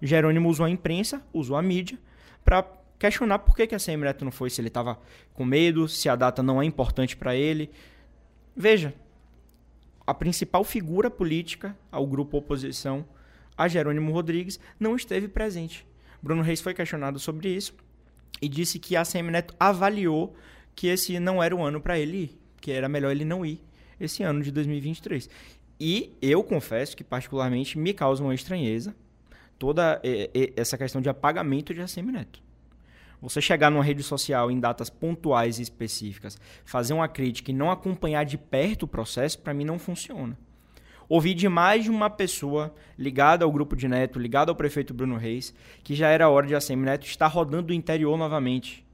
Jerônimo 0.00 0.48
usou 0.48 0.66
a 0.66 0.70
imprensa, 0.70 1.20
usou 1.32 1.56
a 1.56 1.62
mídia, 1.62 1.98
para 2.44 2.64
questionar 2.98 3.40
por 3.40 3.56
que, 3.56 3.66
que 3.66 3.74
a 3.74 3.96
Neto 3.96 4.24
não 4.24 4.32
foi, 4.32 4.48
se 4.48 4.60
ele 4.60 4.68
estava 4.68 4.98
com 5.34 5.44
medo, 5.44 5.88
se 5.88 6.08
a 6.08 6.14
data 6.14 6.42
não 6.42 6.62
é 6.62 6.64
importante 6.64 7.16
para 7.16 7.34
ele. 7.34 7.70
Veja, 8.56 8.94
a 10.06 10.14
principal 10.14 10.62
figura 10.64 11.10
política 11.10 11.76
ao 11.90 12.06
grupo 12.06 12.38
oposição, 12.38 13.04
a 13.56 13.66
Jerônimo 13.66 14.12
Rodrigues, 14.12 14.60
não 14.78 14.94
esteve 14.94 15.26
presente. 15.26 15.86
Bruno 16.22 16.42
Reis 16.42 16.60
foi 16.60 16.74
questionado 16.74 17.18
sobre 17.18 17.48
isso 17.48 17.74
e 18.40 18.48
disse 18.48 18.78
que 18.78 18.96
a 18.96 19.02
Neto 19.30 19.54
avaliou 19.58 20.34
que 20.78 20.86
esse 20.86 21.18
não 21.18 21.42
era 21.42 21.56
o 21.56 21.60
ano 21.60 21.80
para 21.80 21.98
ele 21.98 22.16
ir, 22.16 22.40
que 22.60 22.70
era 22.70 22.88
melhor 22.88 23.10
ele 23.10 23.24
não 23.24 23.44
ir 23.44 23.60
esse 23.98 24.22
ano 24.22 24.40
de 24.44 24.52
2023. 24.52 25.28
E 25.80 26.16
eu 26.22 26.44
confesso 26.44 26.96
que 26.96 27.02
particularmente 27.02 27.76
me 27.76 27.92
causa 27.92 28.22
uma 28.22 28.32
estranheza 28.32 28.94
toda 29.58 30.00
essa 30.56 30.78
questão 30.78 31.00
de 31.00 31.08
apagamento 31.08 31.74
de 31.74 31.80
ACM 31.80 32.12
Neto. 32.12 32.40
Você 33.20 33.40
chegar 33.40 33.72
numa 33.72 33.82
rede 33.82 34.04
social 34.04 34.52
em 34.52 34.60
datas 34.60 34.88
pontuais 34.88 35.58
e 35.58 35.62
específicas, 35.62 36.38
fazer 36.64 36.94
uma 36.94 37.08
crítica 37.08 37.50
e 37.50 37.54
não 37.54 37.72
acompanhar 37.72 38.24
de 38.24 38.38
perto 38.38 38.84
o 38.84 38.88
processo, 38.88 39.40
para 39.40 39.52
mim 39.52 39.64
não 39.64 39.80
funciona. 39.80 40.38
Ouvi 41.08 41.34
de 41.34 41.48
mais 41.48 41.82
de 41.82 41.90
uma 41.90 42.08
pessoa 42.08 42.72
ligada 42.96 43.44
ao 43.44 43.50
grupo 43.50 43.74
de 43.74 43.88
Neto, 43.88 44.20
ligada 44.20 44.52
ao 44.52 44.56
prefeito 44.56 44.94
Bruno 44.94 45.16
Reis, 45.16 45.52
que 45.82 45.96
já 45.96 46.08
era 46.08 46.28
hora 46.28 46.46
de 46.46 46.54
a 46.54 46.76
Neto 46.76 47.04
estar 47.04 47.26
rodando 47.26 47.72
o 47.72 47.74
interior 47.74 48.16
novamente. 48.16 48.86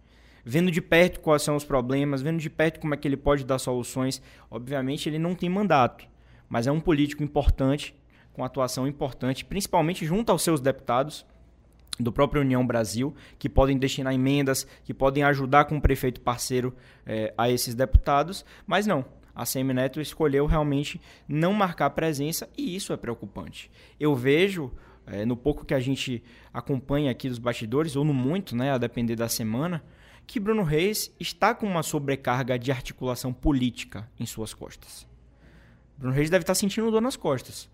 Vendo 0.45 0.71
de 0.71 0.81
perto 0.81 1.21
quais 1.21 1.43
são 1.43 1.57
os 1.57 1.65
problemas, 1.65 2.21
vendo 2.21 2.39
de 2.39 2.51
perto 2.51 2.81
como 2.81 2.95
é 2.95 2.97
que 2.97 3.09
ele 3.09 3.17
pode 3.17 3.45
dar 3.45 3.59
soluções. 3.59 4.21
Obviamente 4.51 5.09
ele 5.09 5.19
não 5.19 5.35
tem 5.35 5.49
mandato, 5.49 6.07
mas 6.49 6.67
é 6.67 6.73
um 6.73 6.81
político 6.81 7.23
importante, 7.23 7.95
com 8.33 8.45
atuação 8.45 8.87
importante, 8.87 9.45
principalmente 9.45 10.05
junto 10.05 10.31
aos 10.31 10.43
seus 10.43 10.61
deputados, 10.61 11.25
do 11.99 12.13
próprio 12.13 12.43
União 12.43 12.67
Brasil, 12.67 13.15
que 13.39 13.49
podem 13.49 13.79
destinar 13.79 14.13
emendas, 14.13 14.67
que 14.85 14.93
podem 14.93 15.23
ajudar 15.23 15.67
com 15.67 15.77
o 15.77 15.81
prefeito 15.81 16.21
parceiro 16.21 16.75
é, 17.07 17.33
a 17.39 17.49
esses 17.51 17.75
deputados, 17.75 18.45
mas 18.67 18.87
não. 18.87 19.05
A 19.35 19.45
Semineto 19.45 20.01
escolheu 20.01 20.47
realmente 20.47 21.01
não 21.27 21.53
marcar 21.53 21.91
presença 21.91 22.49
e 22.57 22.77
isso 22.77 22.93
é 22.93 22.97
preocupante. 22.97 23.71
Eu 23.99 24.15
vejo, 24.15 24.73
é, 25.07 25.25
no 25.25 25.37
pouco 25.37 25.65
que 25.65 25.75
a 25.75 25.81
gente 25.81 26.23
acompanha 26.53 27.11
aqui 27.11 27.29
dos 27.29 27.39
bastidores, 27.39 27.97
ou 27.97 28.05
no 28.05 28.15
muito, 28.15 28.55
né, 28.55 28.71
a 28.71 28.79
depender 28.79 29.17
da 29.17 29.29
semana, 29.29 29.83
que 30.27 30.41
Bruno 30.41 30.63
Reis 30.63 31.13
está 31.21 31.55
com 31.55 31.67
uma 31.67 31.83
sobrecarga 31.83 32.59
de 32.59 32.71
articulação 32.71 33.33
política 33.33 34.09
em 34.19 34.27
suas 34.27 34.55
costas. 34.55 35.07
Bruno 35.97 36.15
Reis 36.15 36.31
deve 36.31 36.43
estar 36.43 36.55
sentindo 36.55 36.91
dor 36.91 37.01
nas 37.01 37.17
costas, 37.17 37.71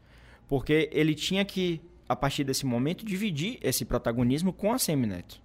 porque 0.48 0.90
ele 0.92 1.14
tinha 1.14 1.44
que 1.44 1.80
a 2.10 2.16
partir 2.16 2.42
desse 2.42 2.66
momento, 2.66 3.04
dividir 3.04 3.56
esse 3.62 3.84
protagonismo 3.84 4.52
com 4.52 4.72
a 4.72 4.80
Semineto. 4.80 5.40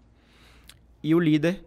E 1.04 1.14
o 1.14 1.20
líder, 1.20 1.64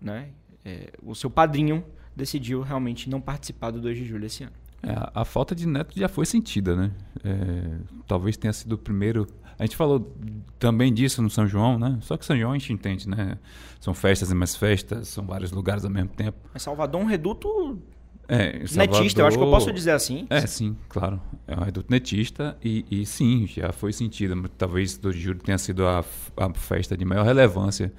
né, 0.00 0.30
é, 0.64 0.90
o 1.02 1.14
seu 1.14 1.28
padrinho, 1.28 1.84
decidiu 2.16 2.62
realmente 2.62 3.10
não 3.10 3.20
participar 3.20 3.70
do 3.70 3.82
2 3.82 3.98
de 3.98 4.06
julho 4.06 4.24
esse 4.24 4.44
ano. 4.44 4.54
É, 4.82 4.94
a 5.14 5.26
falta 5.26 5.54
de 5.54 5.68
Neto 5.68 5.92
já 5.94 6.08
foi 6.08 6.24
sentida, 6.24 6.74
né? 6.74 6.90
É, 7.22 7.80
talvez 8.06 8.38
tenha 8.38 8.50
sido 8.54 8.72
o 8.72 8.78
primeiro. 8.78 9.26
A 9.60 9.64
gente 9.64 9.76
falou 9.76 10.10
também 10.58 10.90
disso 10.90 11.20
no 11.20 11.28
São 11.28 11.46
João, 11.46 11.78
né? 11.78 11.98
Só 12.00 12.16
que 12.16 12.24
São 12.24 12.34
João 12.34 12.52
a 12.52 12.54
gente 12.58 12.72
entende, 12.72 13.06
né? 13.06 13.36
São 13.78 13.92
festas 13.92 14.30
e 14.30 14.34
mais 14.34 14.56
festas, 14.56 15.08
são 15.08 15.26
vários 15.26 15.52
lugares 15.52 15.84
ao 15.84 15.90
mesmo 15.90 16.08
tempo. 16.08 16.38
Mas 16.50 16.62
Salvador 16.62 16.98
é 16.98 17.04
um 17.04 17.06
reduto 17.06 17.78
é, 18.26 18.66
Salvador, 18.66 19.00
netista, 19.00 19.20
eu 19.20 19.26
acho 19.26 19.36
que 19.36 19.44
eu 19.44 19.50
posso 19.50 19.70
dizer 19.70 19.90
assim. 19.90 20.26
É, 20.30 20.46
sim, 20.46 20.74
claro. 20.88 21.20
É 21.46 21.54
um 21.54 21.62
reduto 21.62 21.88
netista 21.90 22.56
e, 22.64 22.86
e 22.90 23.04
sim, 23.04 23.46
já 23.46 23.70
foi 23.70 23.92
sentido. 23.92 24.48
Talvez 24.56 24.96
2 24.96 25.14
de 25.14 25.20
julho 25.20 25.40
tenha 25.40 25.58
sido 25.58 25.86
a, 25.86 26.02
a, 26.38 26.54
festa 26.54 26.96
de 26.96 27.04
maior 27.04 27.26
relevância 27.26 27.92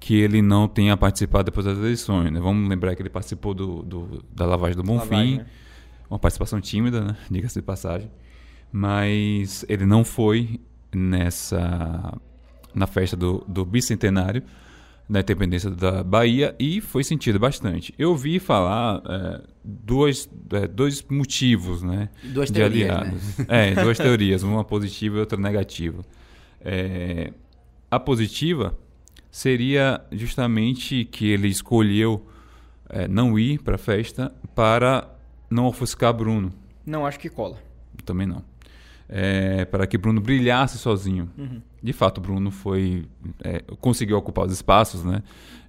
que 0.00 0.16
ele 0.16 0.42
não 0.42 0.66
tenha 0.66 0.96
participado 0.96 1.44
depois 1.44 1.64
das 1.64 1.78
eleições. 1.78 2.32
Né? 2.32 2.40
Vamos 2.40 2.68
lembrar 2.68 2.96
que 2.96 3.02
ele 3.02 3.08
participou 3.08 3.54
do, 3.54 3.84
do 3.84 4.24
da 4.34 4.44
lavagem 4.44 4.76
do 4.76 4.82
Bonfim, 4.82 5.10
lavagem, 5.10 5.36
né? 5.36 5.46
uma 6.10 6.18
participação 6.18 6.60
tímida, 6.60 7.02
né? 7.02 7.16
diga-se 7.30 7.60
de 7.60 7.62
passagem. 7.64 8.10
Mas 8.72 9.64
ele 9.68 9.86
não 9.86 10.04
foi 10.04 10.60
nessa 10.92 12.18
na 12.74 12.86
festa 12.86 13.16
do, 13.16 13.44
do 13.48 13.64
bicentenário 13.64 14.42
da 15.08 15.20
independência 15.20 15.70
da 15.70 16.04
Bahia 16.04 16.54
e 16.58 16.80
foi 16.80 17.02
sentido 17.02 17.38
bastante. 17.38 17.94
Eu 17.98 18.10
ouvi 18.10 18.38
falar 18.38 19.02
é, 19.08 19.40
dois, 19.64 20.28
é, 20.52 20.68
dois 20.68 21.02
motivos 21.08 21.82
né, 21.82 22.10
duas 22.22 22.50
de 22.50 22.54
teorias, 22.54 22.90
aliados. 22.90 23.38
Né? 23.38 23.46
É, 23.48 23.74
duas 23.74 23.96
teorias, 23.96 24.42
uma 24.42 24.64
positiva 24.64 25.16
e 25.16 25.20
outra 25.20 25.38
negativa. 25.38 26.04
É, 26.60 27.32
a 27.90 27.98
positiva 27.98 28.78
seria 29.30 30.00
justamente 30.12 31.06
que 31.06 31.26
ele 31.30 31.48
escolheu 31.48 32.26
é, 32.90 33.08
não 33.08 33.38
ir 33.38 33.62
para 33.62 33.76
a 33.76 33.78
festa 33.78 34.30
para 34.54 35.08
não 35.48 35.64
ofuscar 35.64 36.12
Bruno. 36.12 36.52
Não 36.84 37.06
acho 37.06 37.18
que 37.18 37.30
cola. 37.30 37.56
Também 38.04 38.26
não 38.26 38.44
é, 39.08 39.64
para 39.64 39.86
que 39.86 39.96
Bruno 39.96 40.20
brilhasse 40.20 40.78
sozinho. 40.78 41.30
Uhum. 41.36 41.62
De 41.82 41.92
fato, 41.92 42.20
Bruno 42.20 42.50
foi 42.50 43.06
é, 43.42 43.60
conseguiu 43.80 44.18
ocupar 44.18 44.46
os 44.46 44.52
espaços, 44.52 45.04
né? 45.04 45.22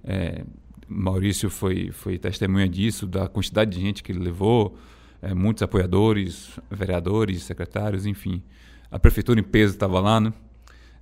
É, 0.04 0.44
Maurício 0.86 1.48
foi, 1.48 1.90
foi 1.92 2.18
testemunha 2.18 2.68
disso, 2.68 3.06
da 3.06 3.28
quantidade 3.28 3.70
de 3.70 3.80
gente 3.80 4.02
que 4.02 4.10
ele 4.10 4.18
levou, 4.18 4.76
é, 5.22 5.32
muitos 5.32 5.62
apoiadores, 5.62 6.58
vereadores, 6.70 7.44
secretários, 7.44 8.06
enfim. 8.06 8.42
A 8.90 8.98
prefeitura 8.98 9.38
em 9.38 9.44
peso 9.44 9.74
estava 9.74 10.00
lá, 10.00 10.20
né? 10.20 10.32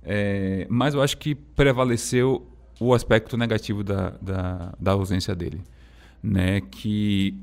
É, 0.03 0.67
mas 0.69 0.93
eu 0.93 1.01
acho 1.01 1.17
que 1.17 1.33
prevaleceu 1.33 2.47
o 2.79 2.93
aspecto 2.93 3.35
negativo 3.35 3.83
da, 3.83 4.11
da, 4.21 4.73
da 4.79 4.91
ausência 4.91 5.35
dele, 5.35 5.61
né? 6.21 6.61
Que 6.61 7.35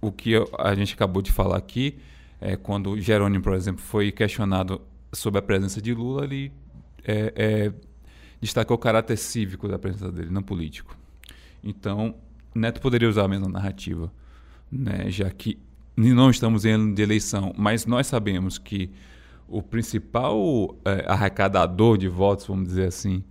o 0.00 0.10
que 0.10 0.32
a 0.58 0.74
gente 0.74 0.94
acabou 0.94 1.22
de 1.22 1.30
falar 1.30 1.56
aqui 1.56 1.98
é, 2.42 2.56
quando 2.56 3.00
Jerônimo, 3.00 3.42
por 3.42 3.54
exemplo, 3.54 3.82
foi 3.82 4.10
questionado 4.10 4.80
sobre 5.12 5.38
a 5.38 5.42
presença 5.42 5.80
de 5.80 5.94
Lula, 5.94 6.24
ele 6.24 6.52
é, 7.04 7.32
é, 7.36 7.72
destacou 8.40 8.76
o 8.76 8.78
caráter 8.78 9.16
cívico 9.16 9.68
da 9.68 9.78
presença 9.78 10.10
dele, 10.10 10.30
não 10.30 10.42
político. 10.42 10.96
Então, 11.62 12.14
Neto 12.54 12.80
poderia 12.80 13.08
usar 13.08 13.24
a 13.24 13.28
mesma 13.28 13.48
narrativa, 13.48 14.12
né, 14.70 15.08
já 15.08 15.30
que 15.30 15.58
não 15.96 16.30
estamos 16.30 16.64
em 16.64 16.72
ano 16.72 16.94
de 16.94 17.02
eleição, 17.02 17.52
mas 17.56 17.86
nós 17.86 18.06
sabemos 18.06 18.58
que 18.58 18.90
o 19.46 19.62
principal 19.62 20.74
é, 20.84 21.04
arrecadador 21.06 21.98
de 21.98 22.08
votos, 22.08 22.46
vamos 22.46 22.68
dizer 22.68 22.88
assim, 22.88 23.22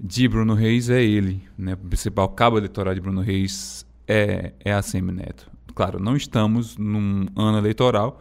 de 0.00 0.26
Bruno 0.26 0.54
Reis 0.54 0.88
é 0.88 1.02
ele. 1.02 1.42
Né? 1.56 1.74
O 1.74 1.88
principal 1.88 2.28
cabo 2.30 2.56
eleitoral 2.56 2.94
de 2.94 3.00
Bruno 3.00 3.20
Reis 3.20 3.84
é, 4.06 4.52
é 4.64 4.72
a 4.72 4.80
Semineto. 4.80 5.50
Claro, 5.74 6.00
não 6.00 6.16
estamos 6.16 6.76
num 6.76 7.26
ano 7.36 7.58
eleitoral, 7.58 8.20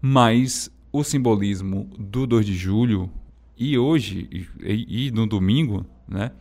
mas 0.00 0.70
o 0.92 1.04
simbolismo 1.04 1.88
do 1.98 2.26
2 2.26 2.46
de 2.46 2.54
julho 2.54 3.10
e 3.56 3.78
hoje 3.78 4.48
e, 4.60 5.06
e 5.06 5.10
no 5.10 5.26
domingo, 5.26 5.84
né? 6.08 6.32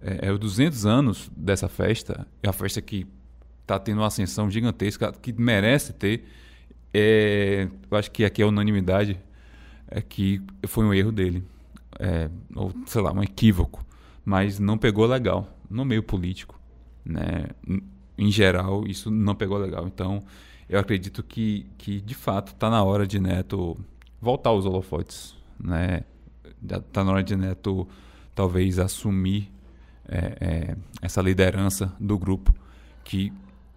É, 0.00 0.28
é 0.28 0.32
os 0.32 0.38
200 0.38 0.86
anos 0.86 1.30
dessa 1.36 1.68
festa. 1.68 2.26
É 2.42 2.48
a 2.48 2.52
festa 2.52 2.80
que 2.80 3.06
está 3.62 3.78
tendo 3.78 3.98
uma 3.98 4.06
ascensão 4.06 4.50
gigantesca, 4.50 5.12
que 5.12 5.32
merece 5.32 5.92
ter. 5.92 6.24
É, 6.94 7.68
eu 7.90 7.96
acho 7.96 8.10
que 8.10 8.24
aqui 8.24 8.42
é 8.42 8.46
unanimidade 8.46 9.18
é 9.88 10.00
que 10.00 10.42
foi 10.66 10.84
um 10.84 10.92
erro 10.92 11.12
dele. 11.12 11.44
É, 11.98 12.28
ou, 12.54 12.72
sei 12.86 13.00
lá, 13.00 13.12
um 13.12 13.22
equívoco. 13.22 13.84
Mas 14.24 14.58
não 14.58 14.76
pegou 14.76 15.06
legal 15.06 15.56
no 15.70 15.84
meio 15.84 16.02
político. 16.02 16.60
Né? 17.04 17.46
Em 18.18 18.30
geral, 18.30 18.86
isso 18.86 19.10
não 19.10 19.34
pegou 19.34 19.58
legal. 19.58 19.86
Então, 19.86 20.22
eu 20.68 20.78
acredito 20.78 21.22
que, 21.22 21.66
que 21.78 22.00
de 22.00 22.14
fato 22.14 22.52
está 22.52 22.68
na 22.68 22.82
hora 22.82 23.06
de 23.06 23.20
Neto 23.20 23.76
voltar 24.20 24.50
aos 24.50 24.64
holofotes, 24.64 25.36
né? 25.58 26.02
Está 26.62 27.04
na 27.04 27.12
hora 27.12 27.22
de 27.22 27.36
Neto 27.36 27.86
talvez 28.34 28.78
assumir 28.78 29.50
é, 30.08 30.36
é, 30.40 30.76
essa 31.02 31.20
liderança 31.20 31.92
do 32.00 32.18
grupo 32.18 32.54
que 33.04 33.32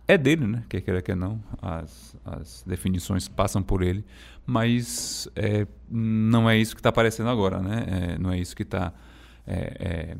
é 0.07 0.17
dele, 0.17 0.47
né? 0.47 0.63
Quer 0.67 0.81
queira 0.81 1.01
que 1.03 1.13
não, 1.13 1.39
as, 1.61 2.15
as 2.25 2.63
definições 2.65 3.27
passam 3.27 3.61
por 3.61 3.83
ele, 3.83 4.03
mas 4.43 5.29
é, 5.35 5.67
não 5.87 6.49
é 6.49 6.57
isso 6.57 6.75
que 6.75 6.79
está 6.79 6.89
aparecendo 6.89 7.29
agora, 7.29 7.59
né? 7.61 7.85
É, 7.87 8.17
não 8.17 8.31
é 8.31 8.39
isso 8.39 8.55
que 8.55 8.63
está 8.63 8.91
é, 9.45 10.17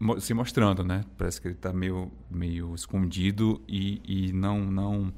é, 0.00 0.18
se 0.18 0.34
mostrando, 0.34 0.82
né? 0.82 1.04
Parece 1.16 1.40
que 1.40 1.46
ele 1.46 1.54
está 1.54 1.72
meio, 1.72 2.10
meio 2.28 2.74
escondido 2.74 3.62
e, 3.68 4.00
e 4.04 4.32
não, 4.32 4.64
não 4.64 5.12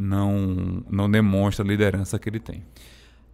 não, 0.00 0.82
não 0.88 1.10
demonstra 1.10 1.62
a 1.62 1.68
liderança 1.68 2.18
que 2.18 2.28
ele 2.28 2.40
tem. 2.40 2.64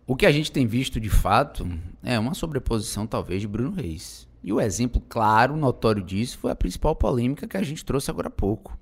O 0.04 0.16
que 0.16 0.26
a 0.26 0.32
gente 0.32 0.50
tem 0.50 0.66
visto 0.66 1.00
de 1.00 1.08
fato 1.08 1.66
é 2.02 2.18
uma 2.18 2.34
sobreposição, 2.34 3.06
talvez, 3.06 3.40
de 3.40 3.46
Bruno 3.46 3.70
Reis. 3.70 4.26
E 4.42 4.52
o 4.52 4.60
exemplo 4.60 5.00
claro, 5.08 5.56
notório 5.56 6.02
disso, 6.02 6.38
foi 6.38 6.50
a 6.50 6.56
principal 6.56 6.96
polêmica 6.96 7.46
que 7.46 7.56
a 7.56 7.62
gente 7.62 7.84
trouxe 7.84 8.10
agora 8.10 8.28
há 8.28 8.30
pouco. 8.30 8.76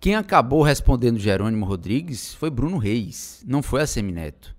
Quem 0.00 0.14
acabou 0.14 0.62
respondendo 0.62 1.18
Jerônimo 1.18 1.64
Rodrigues 1.64 2.34
foi 2.34 2.50
Bruno 2.50 2.76
Reis, 2.76 3.42
não 3.46 3.62
foi 3.62 3.80
a 3.80 3.86
Semineto. 3.86 4.54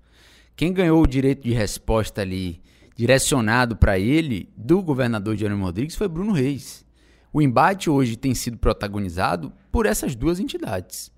Quem 0.56 0.74
ganhou 0.74 1.04
o 1.04 1.08
direito 1.08 1.44
de 1.44 1.54
resposta 1.54 2.22
ali, 2.22 2.62
direcionado 2.96 3.76
para 3.76 4.00
ele, 4.00 4.50
do 4.58 4.82
governador 4.82 5.36
Jerônimo 5.36 5.66
Rodrigues, 5.66 5.96
foi 5.96 6.08
Bruno 6.08 6.32
Reis. 6.32 6.84
O 7.32 7.42
embate 7.42 7.90
hoje 7.90 8.16
tem 8.16 8.34
sido 8.34 8.58
protagonizado 8.58 9.52
por 9.72 9.86
essas 9.86 10.16
duas 10.16 10.40
entidades. 10.40 11.15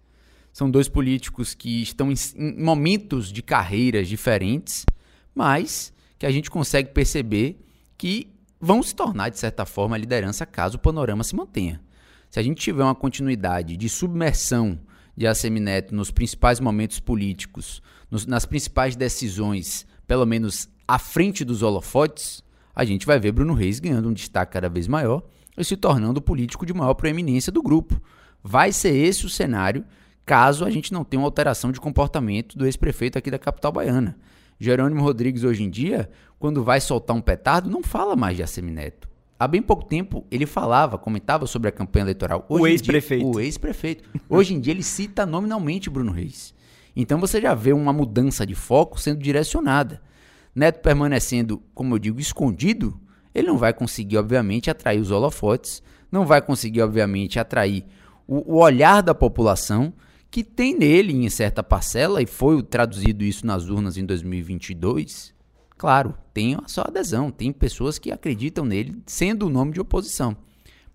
São 0.51 0.69
dois 0.69 0.87
políticos 0.87 1.53
que 1.53 1.81
estão 1.81 2.11
em, 2.11 2.15
momentos 2.61 3.31
de 3.31 3.41
carreiras 3.41 4.07
diferentes, 4.07 4.85
mas 5.33 5.93
que 6.17 6.25
a 6.25 6.31
gente 6.31 6.49
consegue 6.49 6.91
perceber 6.91 7.63
que 7.97 8.33
vão 8.59 8.81
se 8.81 8.95
tornar, 8.95 9.29
de 9.29 9.37
certa 9.37 9.65
forma, 9.65 9.95
a 9.95 9.99
liderança 9.99 10.45
caso 10.45 10.77
o 10.77 10.81
panorama 10.81 11.23
se 11.23 11.35
mantenha. 11.35 11.81
Se 12.29 12.39
a 12.39 12.43
gente 12.43 12.61
tiver 12.61 12.83
uma 12.83 12.95
continuidade 12.95 13.77
de 13.77 13.87
submersão 13.87 14.79
de 15.15 15.25
Assemineto 15.25 15.95
nos 15.95 16.11
principais 16.11 16.59
momentos 16.59 16.99
políticos, 16.99 17.81
nos, 18.09 18.25
nas 18.25 18.45
principais 18.45 18.95
decisões, 18.95 19.85
pelo 20.05 20.25
menos 20.25 20.69
à 20.87 20.99
frente 20.99 21.43
dos 21.43 21.61
holofotes, 21.61 22.43
a 22.75 22.85
gente 22.85 23.05
vai 23.05 23.19
ver 23.19 23.31
Bruno 23.31 23.53
Reis 23.53 23.79
ganhando 23.79 24.09
um 24.09 24.13
destaque 24.13 24.53
cada 24.53 24.69
vez 24.69 24.87
maior 24.87 25.23
e 25.57 25.63
se 25.63 25.75
tornando 25.75 26.19
o 26.19 26.21
político 26.21 26.65
de 26.65 26.73
maior 26.73 26.93
proeminência 26.93 27.51
do 27.51 27.63
grupo. 27.63 27.99
Vai 28.43 28.71
ser 28.71 28.95
esse 28.95 29.25
o 29.25 29.29
cenário 29.29 29.83
caso 30.27 30.65
a 30.65 30.69
gente 30.69 30.91
não 30.91 31.05
tenha 31.05 31.21
uma 31.21 31.27
alteração 31.27 31.71
de 31.71 31.79
comportamento 31.79 32.57
do 32.57 32.65
ex-prefeito 32.65 33.17
aqui 33.17 33.31
da 33.31 33.39
capital 33.39 33.71
baiana. 33.71 34.17
Jerônimo 34.59 35.01
Rodrigues, 35.01 35.45
hoje 35.45 35.63
em 35.63 35.69
dia, 35.69 36.09
quando 36.37 36.65
vai 36.65 36.81
soltar 36.81 37.15
um 37.15 37.21
petardo, 37.21 37.69
não 37.69 37.81
fala 37.81 38.13
mais 38.13 38.35
de 38.35 38.43
Assemineto. 38.43 39.07
Há 39.39 39.47
bem 39.47 39.61
pouco 39.61 39.85
tempo 39.85 40.25
ele 40.29 40.45
falava, 40.45 40.97
comentava 40.97 41.47
sobre 41.47 41.69
a 41.69 41.71
campanha 41.71 42.03
eleitoral. 42.03 42.45
Hoje 42.49 42.61
O 42.61 42.67
ex-prefeito. 42.67 43.25
O 43.25 43.39
ex-prefeito. 43.39 44.03
Hoje 44.27 44.53
em 44.53 44.59
dia 44.59 44.73
ele 44.73 44.83
cita 44.83 45.25
nominalmente 45.25 45.89
Bruno 45.89 46.11
Reis. 46.11 46.53
Então 46.93 47.19
você 47.19 47.39
já 47.39 47.53
vê 47.53 47.71
uma 47.71 47.93
mudança 47.93 48.45
de 48.45 48.55
foco 48.55 48.99
sendo 48.99 49.21
direcionada. 49.21 50.01
Neto 50.53 50.81
permanecendo, 50.81 51.63
como 51.73 51.95
eu 51.95 51.99
digo, 51.99 52.19
escondido, 52.19 52.99
ele 53.33 53.47
não 53.47 53.57
vai 53.57 53.71
conseguir, 53.71 54.17
obviamente, 54.17 54.69
atrair 54.69 54.99
os 54.99 55.11
holofotes, 55.11 55.81
não 56.11 56.25
vai 56.25 56.41
conseguir, 56.41 56.81
obviamente, 56.81 57.39
atrair 57.39 57.85
o, 58.27 58.55
o 58.55 58.57
olhar 58.57 59.01
da 59.01 59.15
população 59.15 59.93
que 60.29 60.43
tem 60.43 60.77
nele, 60.77 61.13
em 61.13 61.29
certa 61.29 61.63
parcela, 61.63 62.21
e 62.21 62.25
foi 62.25 62.61
traduzido 62.61 63.23
isso 63.23 63.45
nas 63.45 63.69
urnas 63.69 63.97
em 63.97 64.05
2022. 64.05 65.33
Claro, 65.77 66.15
tem 66.33 66.55
a 66.55 66.67
sua 66.67 66.85
adesão, 66.87 67.31
tem 67.31 67.51
pessoas 67.51 67.99
que 67.99 68.11
acreditam 68.11 68.65
nele 68.65 69.01
sendo 69.05 69.45
o 69.45 69.49
nome 69.49 69.73
de 69.73 69.79
oposição. 69.79 70.35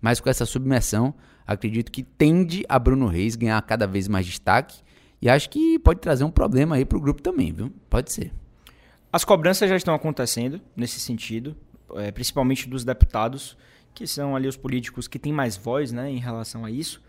Mas 0.01 0.19
com 0.19 0.29
essa 0.29 0.45
submersão, 0.45 1.13
acredito 1.47 1.91
que 1.91 2.03
tende 2.03 2.65
a 2.67 2.77
Bruno 2.77 3.07
Reis 3.07 3.35
ganhar 3.35 3.61
cada 3.61 3.87
vez 3.87 4.07
mais 4.07 4.25
destaque 4.25 4.81
e 5.21 5.29
acho 5.29 5.49
que 5.49 5.79
pode 5.79 6.01
trazer 6.01 6.25
um 6.25 6.31
problema 6.31 6.75
aí 6.75 6.83
pro 6.83 6.99
grupo 6.99 7.21
também, 7.21 7.53
viu? 7.53 7.71
Pode 7.89 8.11
ser. 8.11 8.33
As 9.11 9.23
cobranças 9.23 9.69
já 9.69 9.77
estão 9.77 9.93
acontecendo 9.93 10.59
nesse 10.75 10.99
sentido, 10.99 11.55
eh, 11.95 12.11
principalmente 12.11 12.67
dos 12.67 12.83
deputados, 12.83 13.55
que 13.93 14.05
são 14.05 14.35
ali 14.35 14.47
os 14.47 14.57
políticos 14.57 15.07
que 15.07 15.17
têm 15.17 15.31
mais 15.31 15.55
voz 15.55 15.93
né, 15.93 16.09
em 16.11 16.17
relação 16.17 16.65
a 16.65 16.71
isso. 16.71 17.01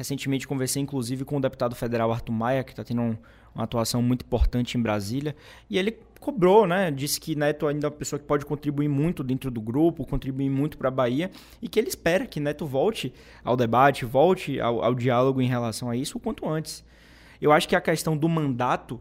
Recentemente 0.00 0.48
conversei 0.48 0.80
inclusive 0.80 1.26
com 1.26 1.36
o 1.36 1.40
deputado 1.42 1.74
federal 1.74 2.10
Arthur 2.10 2.32
Maia, 2.32 2.64
que 2.64 2.70
está 2.70 2.82
tendo 2.82 3.02
um- 3.02 3.18
uma 3.54 3.64
atuação 3.64 4.00
muito 4.00 4.24
importante 4.24 4.78
em 4.78 4.80
Brasília, 4.80 5.36
e 5.68 5.76
ele 5.76 5.94
cobrou, 6.18 6.66
né? 6.66 6.90
Disse 6.90 7.20
que 7.20 7.34
Neto 7.34 7.66
ainda 7.66 7.86
é 7.86 7.90
uma 7.90 7.94
pessoa 7.94 8.18
que 8.18 8.24
pode 8.24 8.46
contribuir 8.46 8.88
muito 8.88 9.22
dentro 9.22 9.50
do 9.50 9.60
grupo, 9.60 10.06
contribuir 10.06 10.48
muito 10.48 10.78
para 10.78 10.88
a 10.88 10.90
Bahia, 10.90 11.30
e 11.60 11.68
que 11.68 11.78
ele 11.78 11.88
espera 11.88 12.26
que 12.26 12.40
Neto 12.40 12.64
volte 12.64 13.12
ao 13.44 13.58
debate, 13.58 14.06
volte 14.06 14.58
ao, 14.58 14.82
ao 14.82 14.94
diálogo 14.94 15.42
em 15.42 15.46
relação 15.46 15.90
a 15.90 15.94
isso 15.94 16.16
o 16.16 16.20
quanto 16.20 16.48
antes. 16.48 16.82
Eu 17.38 17.52
acho 17.52 17.68
que 17.68 17.76
a 17.76 17.80
questão 17.82 18.16
do 18.16 18.26
mandato 18.26 18.98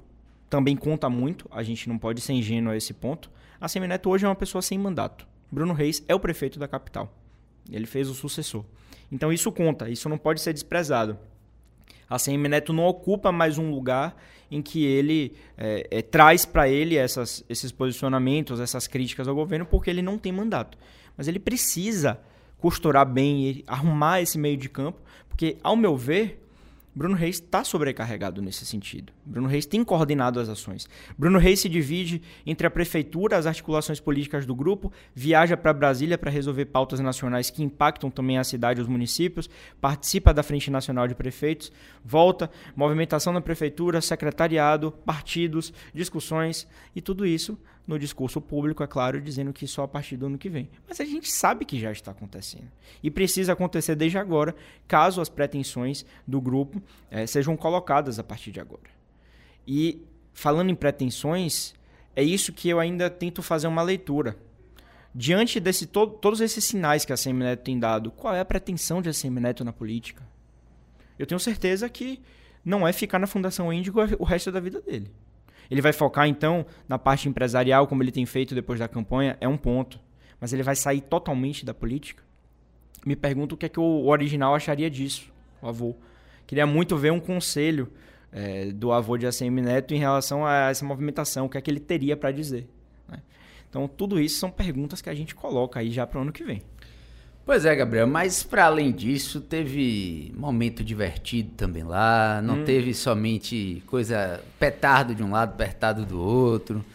também 0.49 0.75
conta 0.75 1.09
muito, 1.09 1.47
a 1.49 1.63
gente 1.63 1.88
não 1.88 1.97
pode 1.97 2.19
ser 2.19 2.33
ingênuo 2.33 2.73
a 2.73 2.75
esse 2.75 2.93
ponto. 2.93 3.31
A 3.62 3.69
Semineto 3.69 4.09
hoje 4.09 4.25
é 4.25 4.27
uma 4.27 4.35
pessoa 4.35 4.62
sem 4.62 4.77
mandato. 4.77 5.25
Bruno 5.49 5.71
Reis 5.71 6.03
é 6.09 6.13
o 6.13 6.19
prefeito 6.19 6.59
da 6.59 6.67
capital. 6.67 7.09
Ele 7.71 7.85
fez 7.85 8.09
o 8.09 8.13
sucessor. 8.13 8.65
Então 9.11 9.31
isso 9.33 9.51
conta, 9.51 9.89
isso 9.89 10.07
não 10.07 10.17
pode 10.17 10.41
ser 10.41 10.53
desprezado. 10.53 11.17
A 12.09 12.17
Semineto 12.17 12.73
não 12.73 12.85
ocupa 12.85 13.31
mais 13.31 13.57
um 13.57 13.69
lugar 13.69 14.15
em 14.49 14.61
que 14.61 14.83
ele 14.83 15.35
é, 15.57 15.87
é, 15.91 16.01
traz 16.01 16.43
para 16.43 16.67
ele 16.67 16.95
essas, 16.95 17.43
esses 17.47 17.71
posicionamentos, 17.71 18.59
essas 18.59 18.87
críticas 18.87 19.27
ao 19.27 19.35
governo, 19.35 19.65
porque 19.65 19.89
ele 19.89 20.01
não 20.01 20.17
tem 20.17 20.31
mandato. 20.31 20.77
Mas 21.15 21.27
ele 21.27 21.39
precisa 21.39 22.19
costurar 22.57 23.05
bem, 23.05 23.63
arrumar 23.67 24.21
esse 24.21 24.37
meio 24.37 24.57
de 24.57 24.67
campo, 24.67 24.99
porque, 25.27 25.57
ao 25.63 25.75
meu 25.75 25.95
ver, 25.95 26.43
Bruno 26.93 27.15
Reis 27.15 27.36
está 27.36 27.63
sobrecarregado 27.63 28.41
nesse 28.41 28.65
sentido. 28.65 29.13
Bruno 29.25 29.47
Reis 29.47 29.65
tem 29.65 29.84
coordenado 29.84 30.39
as 30.39 30.49
ações. 30.49 30.89
Bruno 31.17 31.38
Reis 31.38 31.60
se 31.60 31.69
divide 31.69 32.21
entre 32.45 32.65
a 32.65 32.69
prefeitura, 32.69 33.38
as 33.38 33.45
articulações 33.45 33.99
políticas 33.99 34.45
do 34.45 34.56
grupo, 34.56 34.91
viaja 35.13 35.56
para 35.56 35.71
Brasília 35.71 36.17
para 36.17 36.32
resolver 36.32 36.65
pautas 36.65 36.99
nacionais 36.99 37.49
que 37.49 37.63
impactam 37.63 38.10
também 38.10 38.38
a 38.38 38.43
cidade 38.43 38.80
e 38.80 38.84
os 38.84 38.88
municípios, 38.88 39.49
participa 39.80 40.34
da 40.34 40.41
Frente 40.41 40.71
Nacional 40.71 41.08
de 41.08 41.15
Prefeitos, 41.15 41.71
volta, 42.04 42.49
movimentação 42.75 43.32
na 43.32 43.41
prefeitura, 43.41 44.02
secretariado, 44.02 44.91
partidos, 45.06 45.71
discussões 45.93 46.67
e 46.95 47.02
tudo 47.02 47.25
isso 47.25 47.58
no 47.89 47.97
discurso 47.97 48.39
público, 48.39 48.84
é 48.84 48.88
claro, 48.88 49.19
dizendo 49.19 49.52
que 49.52 49.65
só 49.65 49.82
a 49.82 49.88
partir 49.88 50.15
do 50.15 50.28
ano 50.28 50.38
que 50.38 50.47
vem. 50.47 50.69
Mas 50.88 51.02
a 51.02 51.06
gente 51.06 51.32
sabe 51.32 51.65
que 51.65 51.80
já 51.80 51.91
está 51.91 52.12
acontecendo. 52.12 52.69
E 53.02 53.10
precisa 53.10 53.54
acontecer 53.54 53.95
desde 53.95 54.15
agora, 54.19 54.56
caso 54.88 55.19
as 55.19 55.28
pretensões 55.28 56.06
do 56.28 56.39
grupo 56.39 56.80
eh, 57.10 57.25
sejam 57.25 57.58
colocadas 57.58 58.19
a 58.19 58.23
partir 58.23 58.52
de 58.52 58.60
agora. 58.60 58.91
E 59.67 60.06
falando 60.32 60.69
em 60.69 60.75
pretensões, 60.75 61.73
é 62.15 62.21
isso 62.21 62.54
que 62.54 62.69
eu 62.69 62.80
ainda 62.80 63.10
tento 63.10 63.41
fazer 63.41 63.65
uma 63.65 63.82
leitura. 63.82 64.38
Diante 65.13 65.60
de 65.60 65.88
todos 65.88 66.41
esses 66.41 66.63
sinais 66.63 67.06
que 67.06 67.12
a 67.12 67.17
Semineto 67.17 67.63
tem 67.63 67.80
dado, 67.80 68.12
qual 68.12 68.36
é 68.36 68.39
a 68.39 68.45
pretensão 68.45 69.02
de 69.02 69.10
a 69.10 69.13
Semineto 69.13 69.65
na 69.65 69.73
política? 69.73 70.21
Eu 71.17 71.25
tenho 71.25 71.39
certeza 71.39 71.89
que 71.89 72.21
não 72.63 72.88
é 72.88 72.93
ficar 72.93 73.17
na 73.17 73.25
Fundação 73.25 73.73
Índigo 73.73 73.99
o 74.19 74.23
resto 74.23 74.52
da 74.52 74.60
vida 74.60 74.80
dele. 74.80 75.10
Ele 75.69 75.82
vai 75.82 75.93
focar, 75.93 76.27
então, 76.27 76.65
na 76.88 76.97
parte 76.97 77.29
empresarial, 77.29 77.86
como 77.88 78.01
ele 78.01 78.12
tem 78.12 78.25
feito 78.25 78.55
depois 78.55 78.79
da 78.79 78.88
campanha, 78.88 79.38
é 79.39 79.47
um 79.47 79.58
ponto. 79.58 79.99
Mas 80.39 80.51
ele 80.53 80.63
vai 80.63 80.75
sair 80.75 81.01
totalmente 81.01 81.65
da 81.65 81.73
política? 81.73 82.23
Me 83.05 83.15
pergunto 83.15 83.55
o 83.55 83.58
que 83.58 83.65
é 83.65 83.69
que 83.69 83.79
o 83.79 84.08
original 84.08 84.55
acharia 84.55 84.89
disso, 84.89 85.32
o 85.62 85.67
avô. 85.67 85.95
Queria 86.47 86.65
muito 86.65 86.97
ver 86.97 87.12
um 87.12 87.19
conselho 87.19 87.91
é, 88.32 88.71
do 88.71 88.91
avô 88.91 89.17
de 89.17 89.27
ACM 89.27 89.62
Neto 89.62 89.93
em 89.93 89.99
relação 89.99 90.45
a 90.45 90.69
essa 90.69 90.84
movimentação, 90.84 91.45
o 91.45 91.49
que 91.49 91.58
é 91.58 91.62
que 91.62 91.69
ele 91.69 91.79
teria 91.79 92.17
para 92.17 92.32
dizer. 92.32 92.67
Né? 93.08 93.21
Então, 93.69 93.88
tudo 93.88 94.19
isso 94.19 94.39
são 94.39 94.49
perguntas 94.49 95.01
que 95.01 95.10
a 95.10 95.15
gente 95.15 95.36
coloca 95.36 95.79
aí 95.79 95.91
já 95.91 96.08
para 96.08 96.19
o 96.19 96.21
ano 96.23 96.32
que 96.32 96.43
vem. 96.43 96.62
Pois 97.49 97.65
é, 97.65 97.75
Gabriel, 97.75 98.05
mas 98.05 98.43
para 98.43 98.65
além 98.65 98.91
disso, 98.91 99.41
teve 99.41 100.31
momento 100.38 100.83
divertido 100.83 101.49
também 101.57 101.81
lá, 101.81 102.43
não 102.43 102.59
hum. 102.59 102.63
teve 102.63 102.93
somente 102.93 103.81
coisa 103.88 104.39
petardo 104.59 105.15
de 105.15 105.23
um 105.23 105.31
lado, 105.31 105.53
apertado 105.53 106.05
do 106.05 106.21
outro. 106.21 106.85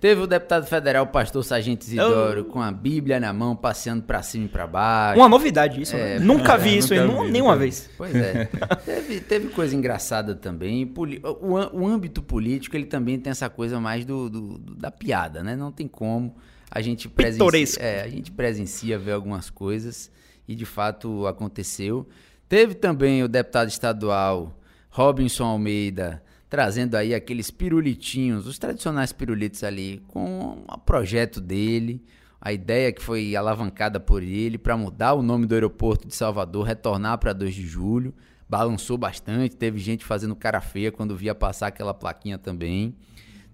Teve 0.00 0.20
o 0.22 0.26
deputado 0.26 0.66
federal, 0.66 1.04
o 1.04 1.06
pastor 1.06 1.44
Sargento 1.44 1.86
Isidoro, 1.86 2.40
oh. 2.40 2.44
com 2.46 2.60
a 2.60 2.72
Bíblia 2.72 3.20
na 3.20 3.32
mão, 3.32 3.54
passeando 3.54 4.02
para 4.02 4.20
cima 4.20 4.46
e 4.46 4.48
para 4.48 4.66
baixo. 4.66 5.20
Uma 5.20 5.28
novidade 5.28 5.80
isso, 5.80 5.94
é, 5.94 6.18
né? 6.18 6.24
Nunca 6.24 6.56
vi 6.58 6.70
é, 6.70 6.78
isso 6.78 6.92
nunca 6.92 7.26
vi, 7.26 7.30
nenhuma 7.30 7.54
vez. 7.54 7.88
Pois 7.96 8.12
é. 8.12 8.48
teve, 8.84 9.20
teve 9.20 9.48
coisa 9.50 9.76
engraçada 9.76 10.34
também. 10.34 10.92
O, 11.22 11.82
o, 11.82 11.86
âmbito 11.86 12.20
político, 12.20 12.74
ele 12.74 12.86
também 12.86 13.16
tem 13.16 13.30
essa 13.30 13.48
coisa 13.48 13.78
mais 13.78 14.04
do, 14.04 14.28
do, 14.28 14.58
do 14.58 14.74
da 14.74 14.90
piada, 14.90 15.40
né? 15.40 15.54
Não 15.54 15.70
tem 15.70 15.86
como 15.86 16.34
a 16.70 16.80
gente 16.80 17.08
presencia, 17.08 17.82
é, 17.82 18.02
a 18.02 18.08
gente 18.08 18.30
presencia 18.30 18.98
ver 18.98 19.12
algumas 19.12 19.50
coisas 19.50 20.10
e 20.46 20.54
de 20.54 20.64
fato 20.64 21.26
aconteceu. 21.26 22.06
Teve 22.48 22.74
também 22.74 23.22
o 23.22 23.28
deputado 23.28 23.68
estadual 23.68 24.58
Robinson 24.90 25.44
Almeida 25.44 26.22
trazendo 26.50 26.96
aí 26.96 27.14
aqueles 27.14 27.48
pirulitinhos, 27.48 28.44
os 28.44 28.58
tradicionais 28.58 29.12
pirulitos 29.12 29.62
ali, 29.62 30.02
com 30.08 30.64
o 30.68 30.78
projeto 30.78 31.40
dele, 31.40 32.04
a 32.40 32.52
ideia 32.52 32.92
que 32.92 33.00
foi 33.00 33.36
alavancada 33.36 34.00
por 34.00 34.20
ele 34.20 34.58
para 34.58 34.76
mudar 34.76 35.14
o 35.14 35.22
nome 35.22 35.46
do 35.46 35.54
aeroporto 35.54 36.08
de 36.08 36.16
Salvador, 36.16 36.66
retornar 36.66 37.18
para 37.18 37.32
2 37.32 37.54
de 37.54 37.64
julho. 37.64 38.12
Balançou 38.48 38.98
bastante, 38.98 39.54
teve 39.54 39.78
gente 39.78 40.04
fazendo 40.04 40.34
cara 40.34 40.60
feia 40.60 40.90
quando 40.90 41.16
via 41.16 41.36
passar 41.36 41.68
aquela 41.68 41.94
plaquinha 41.94 42.36
também. 42.36 42.96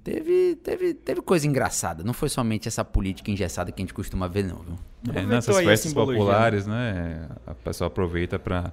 Teve, 0.07 0.55
teve, 0.63 0.95
teve 0.95 1.21
coisa 1.21 1.49
engraçada, 1.49 2.05
não 2.05 2.13
foi 2.13 2.29
somente 2.29 2.69
essa 2.69 2.85
política 2.85 3.29
engessada 3.29 3.73
que 3.73 3.83
a 3.83 3.85
gente 3.85 3.93
costuma 3.93 4.29
ver, 4.29 4.45
não, 4.45 4.59
viu? 4.59 4.77
É, 5.13 5.27
nessas 5.27 5.59
festas 5.59 5.93
populares, 5.93 6.65
né? 6.65 7.29
A 7.45 7.53
pessoa 7.53 7.89
aproveita 7.89 8.39
para 8.39 8.73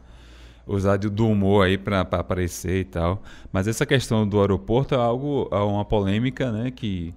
usar 0.68 0.98
do 0.98 1.28
humor 1.28 1.66
aí 1.66 1.76
para 1.76 2.02
aparecer 2.02 2.82
e 2.82 2.84
tal. 2.84 3.24
Mas 3.52 3.68
essa 3.68 3.84
questão 3.84 4.28
do 4.28 4.40
aeroporto 4.42 4.94
é 4.94 4.98
algo, 5.00 5.50
é 5.52 5.56
uma 5.56 5.84
polêmica, 5.84 6.52
né? 6.52 6.70
Que 6.70 7.16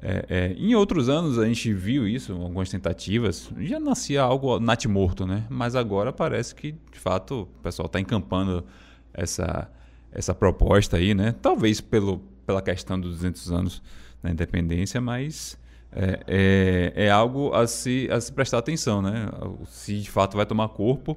é, 0.00 0.24
é, 0.30 0.54
em 0.56 0.74
outros 0.74 1.10
anos 1.10 1.38
a 1.38 1.44
gente 1.44 1.70
viu 1.70 2.08
isso, 2.08 2.32
algumas 2.32 2.70
tentativas, 2.70 3.50
já 3.58 3.78
nascia 3.78 4.22
algo 4.22 4.58
natimorto, 4.58 5.26
né? 5.26 5.44
Mas 5.50 5.76
agora 5.76 6.14
parece 6.14 6.54
que, 6.54 6.72
de 6.72 6.98
fato, 6.98 7.42
o 7.42 7.62
pessoal 7.62 7.84
está 7.84 8.00
encampando 8.00 8.64
essa, 9.12 9.70
essa 10.10 10.34
proposta 10.34 10.96
aí, 10.96 11.12
né? 11.12 11.34
Talvez 11.42 11.82
pelo, 11.82 12.22
pela 12.50 12.60
questão 12.60 13.00
dos 13.00 13.18
200 13.18 13.52
anos 13.52 13.82
da 14.20 14.28
independência, 14.28 15.00
mas 15.00 15.56
é, 15.92 16.20
é, 16.26 16.92
é, 17.06 17.10
algo 17.10 17.54
a 17.54 17.64
se, 17.68 18.08
a 18.10 18.20
se 18.20 18.32
prestar 18.32 18.58
atenção, 18.58 19.00
né? 19.00 19.28
Se 19.68 20.00
de 20.00 20.10
fato 20.10 20.36
vai 20.36 20.44
tomar 20.44 20.68
corpo 20.70 21.16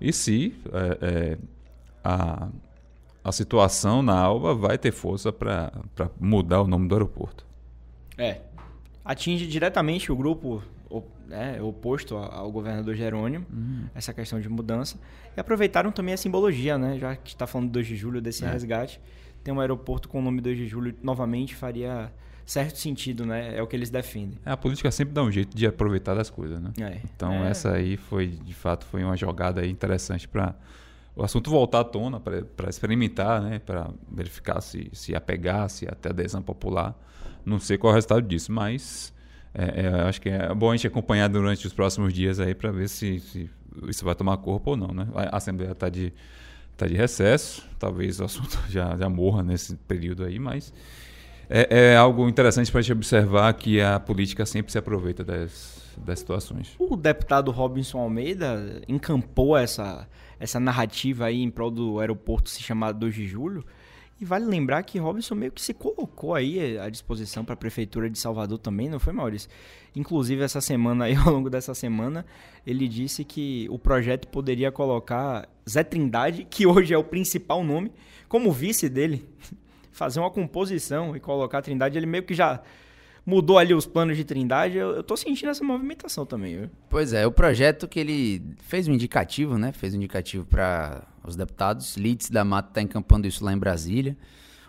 e 0.00 0.10
se 0.10 0.54
é, 0.72 1.36
a, 2.02 2.48
a 3.22 3.32
situação 3.32 4.02
na 4.02 4.18
Alba 4.18 4.54
vai 4.54 4.78
ter 4.78 4.90
força 4.90 5.30
para 5.30 5.70
mudar 6.18 6.62
o 6.62 6.66
nome 6.66 6.88
do 6.88 6.94
aeroporto. 6.94 7.44
É. 8.16 8.40
Atinge 9.04 9.46
diretamente 9.46 10.10
o 10.10 10.16
grupo 10.16 10.62
né, 11.26 11.60
oposto 11.62 12.16
ao 12.16 12.50
governador 12.50 12.94
Jerônimo, 12.94 13.46
uhum. 13.52 13.84
essa 13.94 14.14
questão 14.14 14.40
de 14.40 14.48
mudança. 14.48 14.98
E 15.36 15.40
aproveitaram 15.40 15.92
também 15.92 16.14
a 16.14 16.16
simbologia, 16.16 16.76
né? 16.76 16.98
Já 16.98 17.14
que 17.16 17.34
está 17.34 17.46
falando 17.46 17.70
2 17.70 17.86
de 17.86 17.96
julho 17.96 18.20
desse 18.20 18.44
é. 18.44 18.50
resgate 18.50 19.00
tem 19.42 19.52
um 19.52 19.60
aeroporto 19.60 20.08
com 20.08 20.18
o 20.18 20.22
nome 20.22 20.40
2 20.40 20.56
de 20.56 20.66
julho 20.66 20.94
novamente 21.02 21.54
faria 21.54 22.12
certo 22.44 22.78
sentido, 22.78 23.24
né? 23.24 23.56
É 23.56 23.62
o 23.62 23.66
que 23.66 23.76
eles 23.76 23.90
defendem. 23.90 24.38
É, 24.44 24.50
a 24.50 24.56
política 24.56 24.90
sempre 24.90 25.14
dá 25.14 25.22
um 25.22 25.30
jeito 25.30 25.56
de 25.56 25.66
aproveitar 25.66 26.14
das 26.14 26.28
coisas, 26.28 26.60
né? 26.60 26.72
É. 26.80 26.98
Então 27.14 27.32
É. 27.32 27.50
essa 27.50 27.72
aí 27.72 27.96
foi, 27.96 28.26
de 28.28 28.54
fato, 28.54 28.84
foi 28.86 29.04
uma 29.04 29.16
jogada 29.16 29.64
interessante 29.64 30.26
para 30.26 30.54
o 31.14 31.22
assunto 31.22 31.50
voltar 31.50 31.80
à 31.80 31.84
tona, 31.84 32.18
para 32.18 32.68
experimentar, 32.68 33.40
né? 33.40 33.58
Para 33.60 33.90
verificar 34.10 34.60
se, 34.60 34.88
se 34.92 35.14
apegar, 35.14 35.68
se 35.70 35.86
até 35.86 36.08
adesão 36.08 36.42
popular. 36.42 36.98
Não 37.44 37.58
sei 37.60 37.78
qual 37.78 37.92
é 37.92 37.94
o 37.94 37.94
resultado 37.94 38.22
disso, 38.22 38.50
mas 38.52 39.12
é, 39.54 39.82
é, 39.82 39.88
acho 40.02 40.20
que 40.20 40.28
é 40.28 40.52
bom 40.54 40.70
a 40.70 40.76
gente 40.76 40.86
acompanhar 40.86 41.28
durante 41.28 41.66
os 41.66 41.72
próximos 41.72 42.12
dias 42.12 42.40
aí 42.40 42.54
para 42.54 42.70
ver 42.72 42.88
se, 42.88 43.20
se 43.20 43.50
isso 43.86 44.04
vai 44.04 44.14
tomar 44.14 44.36
corpo 44.38 44.70
ou 44.72 44.76
não, 44.76 44.88
né? 44.88 45.06
A 45.14 45.36
Assembleia 45.36 45.72
está 45.72 45.88
de, 45.88 46.12
tá 46.80 46.86
de 46.86 46.96
recesso, 46.96 47.66
talvez 47.78 48.20
o 48.20 48.24
assunto 48.24 48.58
já, 48.68 48.96
já 48.96 49.08
morra 49.08 49.42
nesse 49.42 49.76
período 49.76 50.24
aí, 50.24 50.38
mas 50.38 50.72
é, 51.48 51.92
é 51.92 51.96
algo 51.96 52.28
interessante 52.28 52.70
para 52.70 52.78
a 52.78 52.82
gente 52.82 52.92
observar 52.92 53.52
que 53.54 53.80
a 53.80 53.98
política 53.98 54.46
sempre 54.46 54.70
se 54.70 54.78
aproveita 54.78 55.24
das, 55.24 55.80
das 55.98 56.20
situações. 56.20 56.74
O 56.78 56.96
deputado 56.96 57.50
Robinson 57.50 57.98
Almeida 57.98 58.80
encampou 58.88 59.56
essa, 59.56 60.08
essa 60.38 60.60
narrativa 60.60 61.26
aí 61.26 61.42
em 61.42 61.50
prol 61.50 61.70
do 61.70 61.98
aeroporto 61.98 62.48
se 62.48 62.62
chamar 62.62 62.92
2 62.92 63.14
de 63.14 63.26
julho. 63.26 63.64
E 64.20 64.24
vale 64.24 64.44
lembrar 64.44 64.82
que 64.82 64.98
Robinson 64.98 65.34
meio 65.34 65.50
que 65.50 65.62
se 65.62 65.72
colocou 65.72 66.34
aí 66.34 66.78
à 66.78 66.90
disposição 66.90 67.42
para 67.42 67.54
a 67.54 67.56
Prefeitura 67.56 68.10
de 68.10 68.18
Salvador 68.18 68.58
também, 68.58 68.86
não 68.86 69.00
foi, 69.00 69.14
Maurício? 69.14 69.48
Inclusive, 69.96 70.42
essa 70.42 70.60
semana, 70.60 71.06
aí, 71.06 71.14
ao 71.16 71.32
longo 71.32 71.48
dessa 71.48 71.74
semana, 71.74 72.26
ele 72.66 72.86
disse 72.86 73.24
que 73.24 73.66
o 73.70 73.78
projeto 73.78 74.28
poderia 74.28 74.70
colocar 74.70 75.48
Zé 75.68 75.82
Trindade, 75.82 76.46
que 76.50 76.66
hoje 76.66 76.92
é 76.92 76.98
o 76.98 77.04
principal 77.04 77.64
nome, 77.64 77.90
como 78.28 78.52
vice 78.52 78.90
dele, 78.90 79.26
fazer 79.90 80.20
uma 80.20 80.30
composição 80.30 81.16
e 81.16 81.20
colocar 81.20 81.58
a 81.58 81.62
Trindade. 81.62 81.96
Ele 81.96 82.04
meio 82.04 82.22
que 82.22 82.34
já 82.34 82.60
mudou 83.24 83.58
ali 83.58 83.74
os 83.74 83.86
planos 83.86 84.16
de 84.16 84.24
Trindade. 84.24 84.76
Eu, 84.76 84.90
eu 84.90 85.02
tô 85.02 85.16
sentindo 85.16 85.50
essa 85.50 85.64
movimentação 85.64 86.26
também, 86.26 86.58
viu? 86.58 86.70
Pois 86.88 87.12
é, 87.12 87.26
o 87.26 87.32
projeto 87.32 87.86
que 87.86 88.00
ele 88.00 88.42
fez 88.60 88.88
um 88.88 88.92
indicativo, 88.92 89.58
né? 89.58 89.72
Fez 89.72 89.94
um 89.94 89.96
indicativo 89.96 90.44
para 90.44 91.02
os 91.24 91.36
deputados. 91.36 91.96
Lídice 91.96 92.32
da 92.32 92.44
Mata 92.44 92.70
está 92.70 92.82
encampando 92.82 93.26
isso 93.26 93.44
lá 93.44 93.52
em 93.52 93.58
Brasília. 93.58 94.16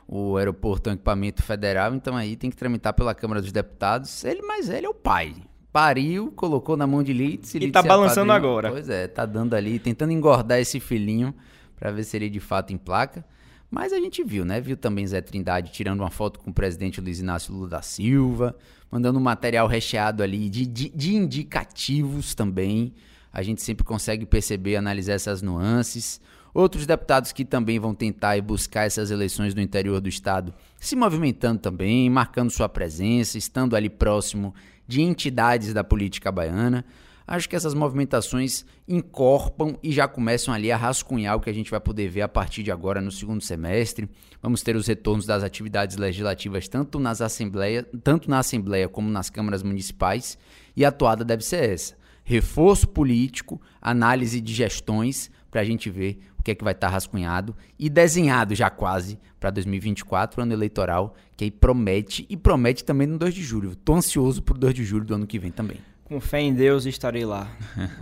O 0.07 0.35
aeroporto 0.35 0.89
é 0.89 0.91
um 0.91 0.95
equipamento 0.95 1.41
federal, 1.41 1.95
então 1.95 2.17
aí 2.17 2.35
tem 2.35 2.49
que 2.49 2.55
tramitar 2.57 2.93
pela 2.93 3.15
Câmara 3.15 3.41
dos 3.41 3.51
Deputados. 3.51 4.25
Ele, 4.25 4.41
mas 4.41 4.69
ele 4.69 4.85
é 4.85 4.89
o 4.89 4.93
pai. 4.93 5.35
Pariu, 5.71 6.33
colocou 6.33 6.75
na 6.75 6.85
mão 6.85 7.01
de 7.01 7.13
Lídice. 7.13 7.55
E 7.55 7.59
Lídice 7.61 7.71
tá 7.71 7.81
balançando 7.81 8.27
padrinho. 8.27 8.49
agora. 8.49 8.71
Pois 8.71 8.89
é, 8.89 9.07
tá 9.07 9.25
dando 9.25 9.53
ali, 9.53 9.79
tentando 9.79 10.11
engordar 10.11 10.59
esse 10.59 10.81
filhinho 10.81 11.33
para 11.77 11.91
ver 11.91 12.03
se 12.03 12.17
ele 12.17 12.29
de 12.29 12.41
fato 12.41 12.73
emplaca. 12.73 13.23
Mas 13.71 13.93
a 13.93 13.99
gente 14.01 14.21
viu, 14.21 14.43
né? 14.43 14.59
Viu 14.59 14.75
também 14.75 15.07
Zé 15.07 15.21
Trindade 15.21 15.71
tirando 15.71 16.01
uma 16.01 16.09
foto 16.09 16.41
com 16.41 16.51
o 16.51 16.53
presidente 16.53 16.99
Luiz 16.99 17.21
Inácio 17.21 17.53
Lula 17.53 17.69
da 17.69 17.81
Silva, 17.81 18.53
mandando 18.91 19.17
um 19.17 19.21
material 19.21 19.65
recheado 19.65 20.21
ali 20.21 20.49
de, 20.49 20.65
de, 20.65 20.89
de 20.89 21.15
indicativos 21.15 22.35
também. 22.35 22.93
A 23.31 23.41
gente 23.41 23.61
sempre 23.61 23.85
consegue 23.85 24.25
perceber, 24.25 24.75
analisar 24.75 25.13
essas 25.13 25.41
nuances. 25.41 26.19
Outros 26.53 26.85
deputados 26.85 27.31
que 27.31 27.45
também 27.45 27.79
vão 27.79 27.95
tentar 27.95 28.35
e 28.35 28.41
buscar 28.41 28.83
essas 28.83 29.09
eleições 29.09 29.55
no 29.55 29.61
interior 29.61 30.01
do 30.01 30.09
estado 30.09 30.53
se 30.77 30.93
movimentando 30.97 31.61
também, 31.61 32.09
marcando 32.09 32.49
sua 32.49 32.67
presença, 32.67 33.37
estando 33.37 33.73
ali 33.73 33.89
próximo 33.89 34.53
de 34.85 35.01
entidades 35.01 35.73
da 35.73 35.81
política 35.81 36.29
baiana. 36.29 36.83
Acho 37.25 37.47
que 37.47 37.55
essas 37.55 37.73
movimentações 37.73 38.65
encorpam 38.87 39.77
e 39.81 39.91
já 39.91 40.07
começam 40.07 40.53
ali 40.53 40.71
a 40.71 40.77
rascunhar 40.77 41.35
o 41.35 41.39
que 41.39 41.49
a 41.49 41.53
gente 41.53 41.71
vai 41.71 41.79
poder 41.79 42.09
ver 42.09 42.21
a 42.21 42.27
partir 42.27 42.63
de 42.63 42.71
agora 42.71 42.99
no 42.99 43.11
segundo 43.11 43.41
semestre. 43.41 44.09
Vamos 44.41 44.61
ter 44.61 44.75
os 44.75 44.87
retornos 44.87 45.25
das 45.25 45.43
atividades 45.43 45.97
legislativas 45.97 46.67
tanto 46.67 46.99
nas 46.99 47.21
assembleia, 47.21 47.83
tanto 48.03 48.29
na 48.29 48.39
Assembleia 48.39 48.89
como 48.89 49.09
nas 49.09 49.29
câmaras 49.29 49.63
municipais, 49.63 50.37
e 50.75 50.83
a 50.83 50.91
toada 50.91 51.23
deve 51.23 51.43
ser 51.43 51.69
essa: 51.69 51.95
reforço 52.23 52.87
político, 52.87 53.61
análise 53.81 54.41
de 54.41 54.53
gestões 54.53 55.29
para 55.49 55.61
a 55.61 55.65
gente 55.65 55.89
ver 55.89 56.19
o 56.39 56.43
que 56.43 56.51
é 56.51 56.55
que 56.55 56.63
vai 56.63 56.73
estar 56.73 56.89
rascunhado 56.89 57.55
e 57.77 57.87
desenhado 57.87 58.55
já 58.55 58.67
quase 58.67 59.19
para 59.39 59.51
2024, 59.51 60.41
ano 60.41 60.53
eleitoral, 60.53 61.15
que 61.37 61.43
aí 61.43 61.51
promete 61.51 62.25
e 62.29 62.35
promete 62.35 62.83
também 62.83 63.05
no 63.05 63.17
2 63.17 63.33
de 63.33 63.43
julho. 63.43 63.75
Tô 63.75 63.93
ansioso 63.93 64.41
pro 64.41 64.57
2 64.57 64.73
de 64.73 64.83
julho 64.83 65.05
do 65.05 65.13
ano 65.13 65.27
que 65.27 65.37
vem 65.37 65.51
também. 65.51 65.77
Com 66.11 66.19
fé 66.19 66.41
em 66.41 66.53
Deus 66.53 66.85
estarei 66.85 67.23
lá. 67.23 67.49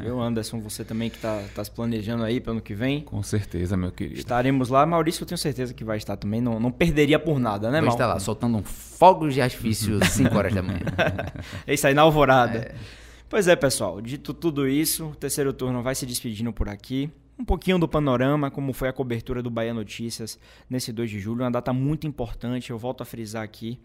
Eu, 0.04 0.20
Anderson, 0.20 0.60
você 0.60 0.84
também 0.84 1.12
que 1.12 1.20
tá, 1.20 1.44
tá 1.54 1.64
se 1.64 1.70
planejando 1.70 2.24
aí 2.24 2.42
para 2.42 2.54
ano 2.54 2.60
que 2.60 2.74
vem. 2.74 3.02
Com 3.02 3.22
certeza, 3.22 3.78
meu 3.78 3.92
querido. 3.92 4.18
Estaremos 4.18 4.68
lá. 4.70 4.84
Maurício, 4.84 5.22
eu 5.22 5.28
tenho 5.28 5.38
certeza 5.38 5.76
que 5.76 5.84
vai 5.84 5.98
estar 5.98 6.18
também. 6.18 6.42
Não, 6.42 6.60
não 6.60 6.72
perderia 6.72 7.20
por 7.20 7.40
nada, 7.40 7.70
né, 7.70 7.80
Vou 7.80 7.90
estar 7.92 8.08
lá 8.08 8.20
soltando 8.20 8.58
um 8.58 8.64
fogos 8.64 9.36
de 9.36 9.42
artifício 9.42 10.00
às 10.02 10.10
5 10.10 10.36
horas 10.36 10.56
da 10.56 10.64
manhã. 10.64 10.80
É 11.68 11.76
isso 11.76 11.86
aí, 11.86 11.94
na 11.94 12.02
alvorada. 12.02 12.74
Pois 13.30 13.48
é, 13.48 13.56
pessoal. 13.56 14.02
Dito 14.02 14.34
tudo 14.34 14.68
isso, 14.68 15.10
o 15.10 15.16
terceiro 15.16 15.54
turno 15.54 15.84
vai 15.84 15.94
se 15.94 16.04
despedindo 16.08 16.52
por 16.52 16.68
aqui. 16.68 17.12
Um 17.38 17.46
pouquinho 17.46 17.78
do 17.78 17.88
panorama, 17.88 18.50
como 18.50 18.74
foi 18.74 18.90
a 18.90 18.94
cobertura 18.94 19.44
do 19.44 19.52
Bahia 19.52 19.72
Notícias 19.72 20.40
nesse 20.68 20.92
2 20.92 21.12
de 21.12 21.20
julho. 21.20 21.44
Uma 21.44 21.52
data 21.52 21.72
muito 21.72 22.08
importante, 22.08 22.72
eu 22.72 22.78
volto 22.80 23.02
a 23.02 23.06
frisar 23.06 23.44
aqui. 23.44 23.80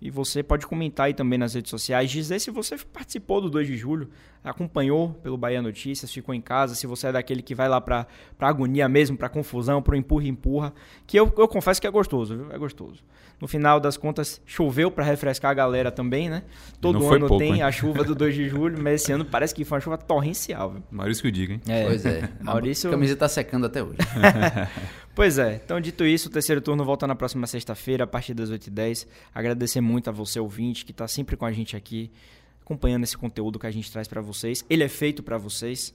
E 0.00 0.10
você 0.10 0.42
pode 0.42 0.66
comentar 0.66 1.06
aí 1.06 1.14
também 1.14 1.38
nas 1.38 1.54
redes 1.54 1.70
sociais, 1.70 2.10
dizer 2.10 2.38
se 2.38 2.50
você 2.50 2.76
participou 2.76 3.40
do 3.40 3.48
2 3.48 3.66
de 3.66 3.76
julho, 3.78 4.10
acompanhou 4.44 5.14
pelo 5.22 5.38
Bahia 5.38 5.62
Notícias, 5.62 6.12
ficou 6.12 6.34
em 6.34 6.40
casa, 6.40 6.74
se 6.74 6.86
você 6.86 7.06
é 7.06 7.12
daquele 7.12 7.40
que 7.40 7.54
vai 7.54 7.66
lá 7.66 7.80
pra, 7.80 8.06
pra 8.36 8.48
agonia 8.48 8.88
mesmo, 8.90 9.16
pra 9.16 9.28
confusão, 9.30 9.80
pro 9.80 9.96
empurra-empurra, 9.96 10.74
que 11.06 11.18
eu, 11.18 11.32
eu 11.38 11.48
confesso 11.48 11.80
que 11.80 11.86
é 11.86 11.90
gostoso, 11.90 12.36
viu? 12.36 12.52
É 12.52 12.58
gostoso. 12.58 13.02
No 13.40 13.48
final 13.48 13.80
das 13.80 13.96
contas, 13.96 14.40
choveu 14.46 14.90
pra 14.90 15.02
refrescar 15.02 15.50
a 15.50 15.54
galera 15.54 15.90
também, 15.90 16.28
né? 16.28 16.42
Todo 16.80 16.98
não 17.00 17.10
ano 17.12 17.26
pouco, 17.28 17.38
tem 17.42 17.54
hein? 17.54 17.62
a 17.62 17.72
chuva 17.72 18.04
do 18.04 18.14
2 18.14 18.34
de 18.34 18.48
julho, 18.50 18.78
mas 18.80 19.02
esse 19.02 19.12
ano 19.12 19.24
parece 19.24 19.54
que 19.54 19.64
foi 19.64 19.76
uma 19.76 19.80
chuva 19.82 19.96
torrencial, 19.98 20.70
viu? 20.72 20.82
Maurício 20.90 21.22
que 21.22 21.28
o 21.28 21.32
diga, 21.32 21.54
hein? 21.54 21.60
Pois 21.86 22.04
é. 22.04 22.28
Maurício- 22.40 22.90
A 22.90 22.92
camisa 22.92 23.16
tá 23.16 23.28
secando 23.28 23.64
até 23.66 23.82
hoje. 23.82 23.96
Pois 25.16 25.38
é, 25.38 25.62
então 25.64 25.80
dito 25.80 26.04
isso, 26.04 26.28
o 26.28 26.30
terceiro 26.30 26.60
turno 26.60 26.84
volta 26.84 27.06
na 27.06 27.14
próxima 27.14 27.46
sexta-feira, 27.46 28.04
a 28.04 28.06
partir 28.06 28.34
das 28.34 28.50
8h10. 28.50 29.06
Agradecer 29.34 29.80
muito 29.80 30.10
a 30.10 30.12
você, 30.12 30.38
ouvinte, 30.38 30.84
que 30.84 30.90
está 30.90 31.08
sempre 31.08 31.38
com 31.38 31.46
a 31.46 31.50
gente 31.50 31.74
aqui, 31.74 32.12
acompanhando 32.60 33.04
esse 33.04 33.16
conteúdo 33.16 33.58
que 33.58 33.66
a 33.66 33.70
gente 33.70 33.90
traz 33.90 34.06
para 34.06 34.20
vocês. 34.20 34.62
Ele 34.68 34.84
é 34.84 34.88
feito 34.88 35.22
para 35.22 35.38
vocês. 35.38 35.94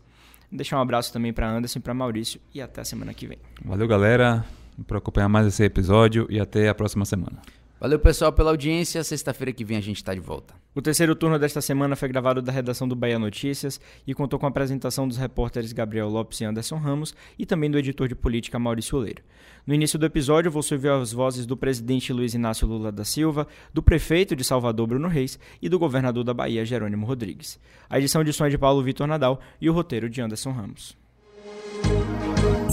Deixar 0.52 0.80
um 0.80 0.82
abraço 0.82 1.14
também 1.14 1.32
para 1.32 1.48
Anderson 1.48 1.80
para 1.80 1.94
Maurício 1.94 2.42
e 2.52 2.60
até 2.60 2.82
a 2.82 2.84
semana 2.84 3.14
que 3.14 3.28
vem. 3.28 3.38
Valeu, 3.64 3.88
galera, 3.88 4.44
por 4.88 4.98
acompanhar 4.98 5.30
mais 5.30 5.46
esse 5.46 5.64
episódio 5.64 6.26
e 6.28 6.40
até 6.40 6.68
a 6.68 6.74
próxima 6.74 7.06
semana. 7.06 7.44
Valeu, 7.82 7.98
pessoal, 7.98 8.32
pela 8.32 8.52
audiência. 8.52 9.04
Sexta-feira 9.04 9.52
que 9.52 9.66
vem 9.66 9.76
a 9.76 9.82
gente 9.82 10.04
tá 10.04 10.14
de 10.14 10.20
volta. 10.20 10.54
O 10.76 10.84
terceiro 10.84 11.16
turno 11.16 11.40
desta 11.40 11.62
semana 11.62 11.96
foi 11.96 12.08
gravado 12.08 12.40
da 12.40 12.52
redação 12.52 12.88
do 12.88 12.96
Bahia 12.96 13.18
Notícias 13.18 13.82
e 14.06 14.14
contou 14.14 14.38
com 14.38 14.46
a 14.46 14.50
apresentação 14.50 15.08
dos 15.08 15.18
repórteres 15.18 15.74
Gabriel 15.74 16.08
Lopes 16.08 16.40
e 16.40 16.46
Anderson 16.46 16.76
Ramos 16.76 17.16
e 17.40 17.44
também 17.44 17.72
do 17.72 17.80
editor 17.80 18.08
de 18.08 18.14
política 18.14 18.60
Maurício 18.60 19.00
Leiro. 19.00 19.24
No 19.66 19.74
início 19.74 19.98
do 19.98 20.06
episódio, 20.06 20.52
você 20.52 20.76
ouviu 20.76 20.94
as 20.94 21.12
vozes 21.12 21.48
do 21.48 21.58
presidente 21.58 22.14
Luiz 22.14 22.36
Inácio 22.36 22.68
Lula 22.68 22.92
da 22.92 23.04
Silva, 23.04 23.48
do 23.74 23.82
prefeito 23.82 24.36
de 24.36 24.44
Salvador 24.44 24.86
Bruno 24.86 25.08
Reis 25.08 25.40
e 25.60 25.68
do 25.68 25.80
governador 25.80 26.24
da 26.24 26.36
Bahia 26.36 26.64
Jerônimo 26.64 27.08
Rodrigues. 27.08 27.60
A 27.90 27.98
edição 27.98 28.24
de 28.24 28.32
som 28.32 28.46
é 28.46 28.50
de 28.50 28.60
Paulo 28.60 28.84
Vitor 28.84 29.08
Nadal 29.08 29.42
e 29.60 29.68
o 29.68 29.74
roteiro 29.74 30.08
de 30.08 30.22
Anderson 30.22 30.52
Ramos. 30.52 30.96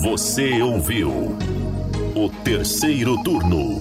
Você 0.03 0.61
ouviu 0.61 1.39
o 2.15 2.29
terceiro 2.45 3.17
turno, 3.23 3.81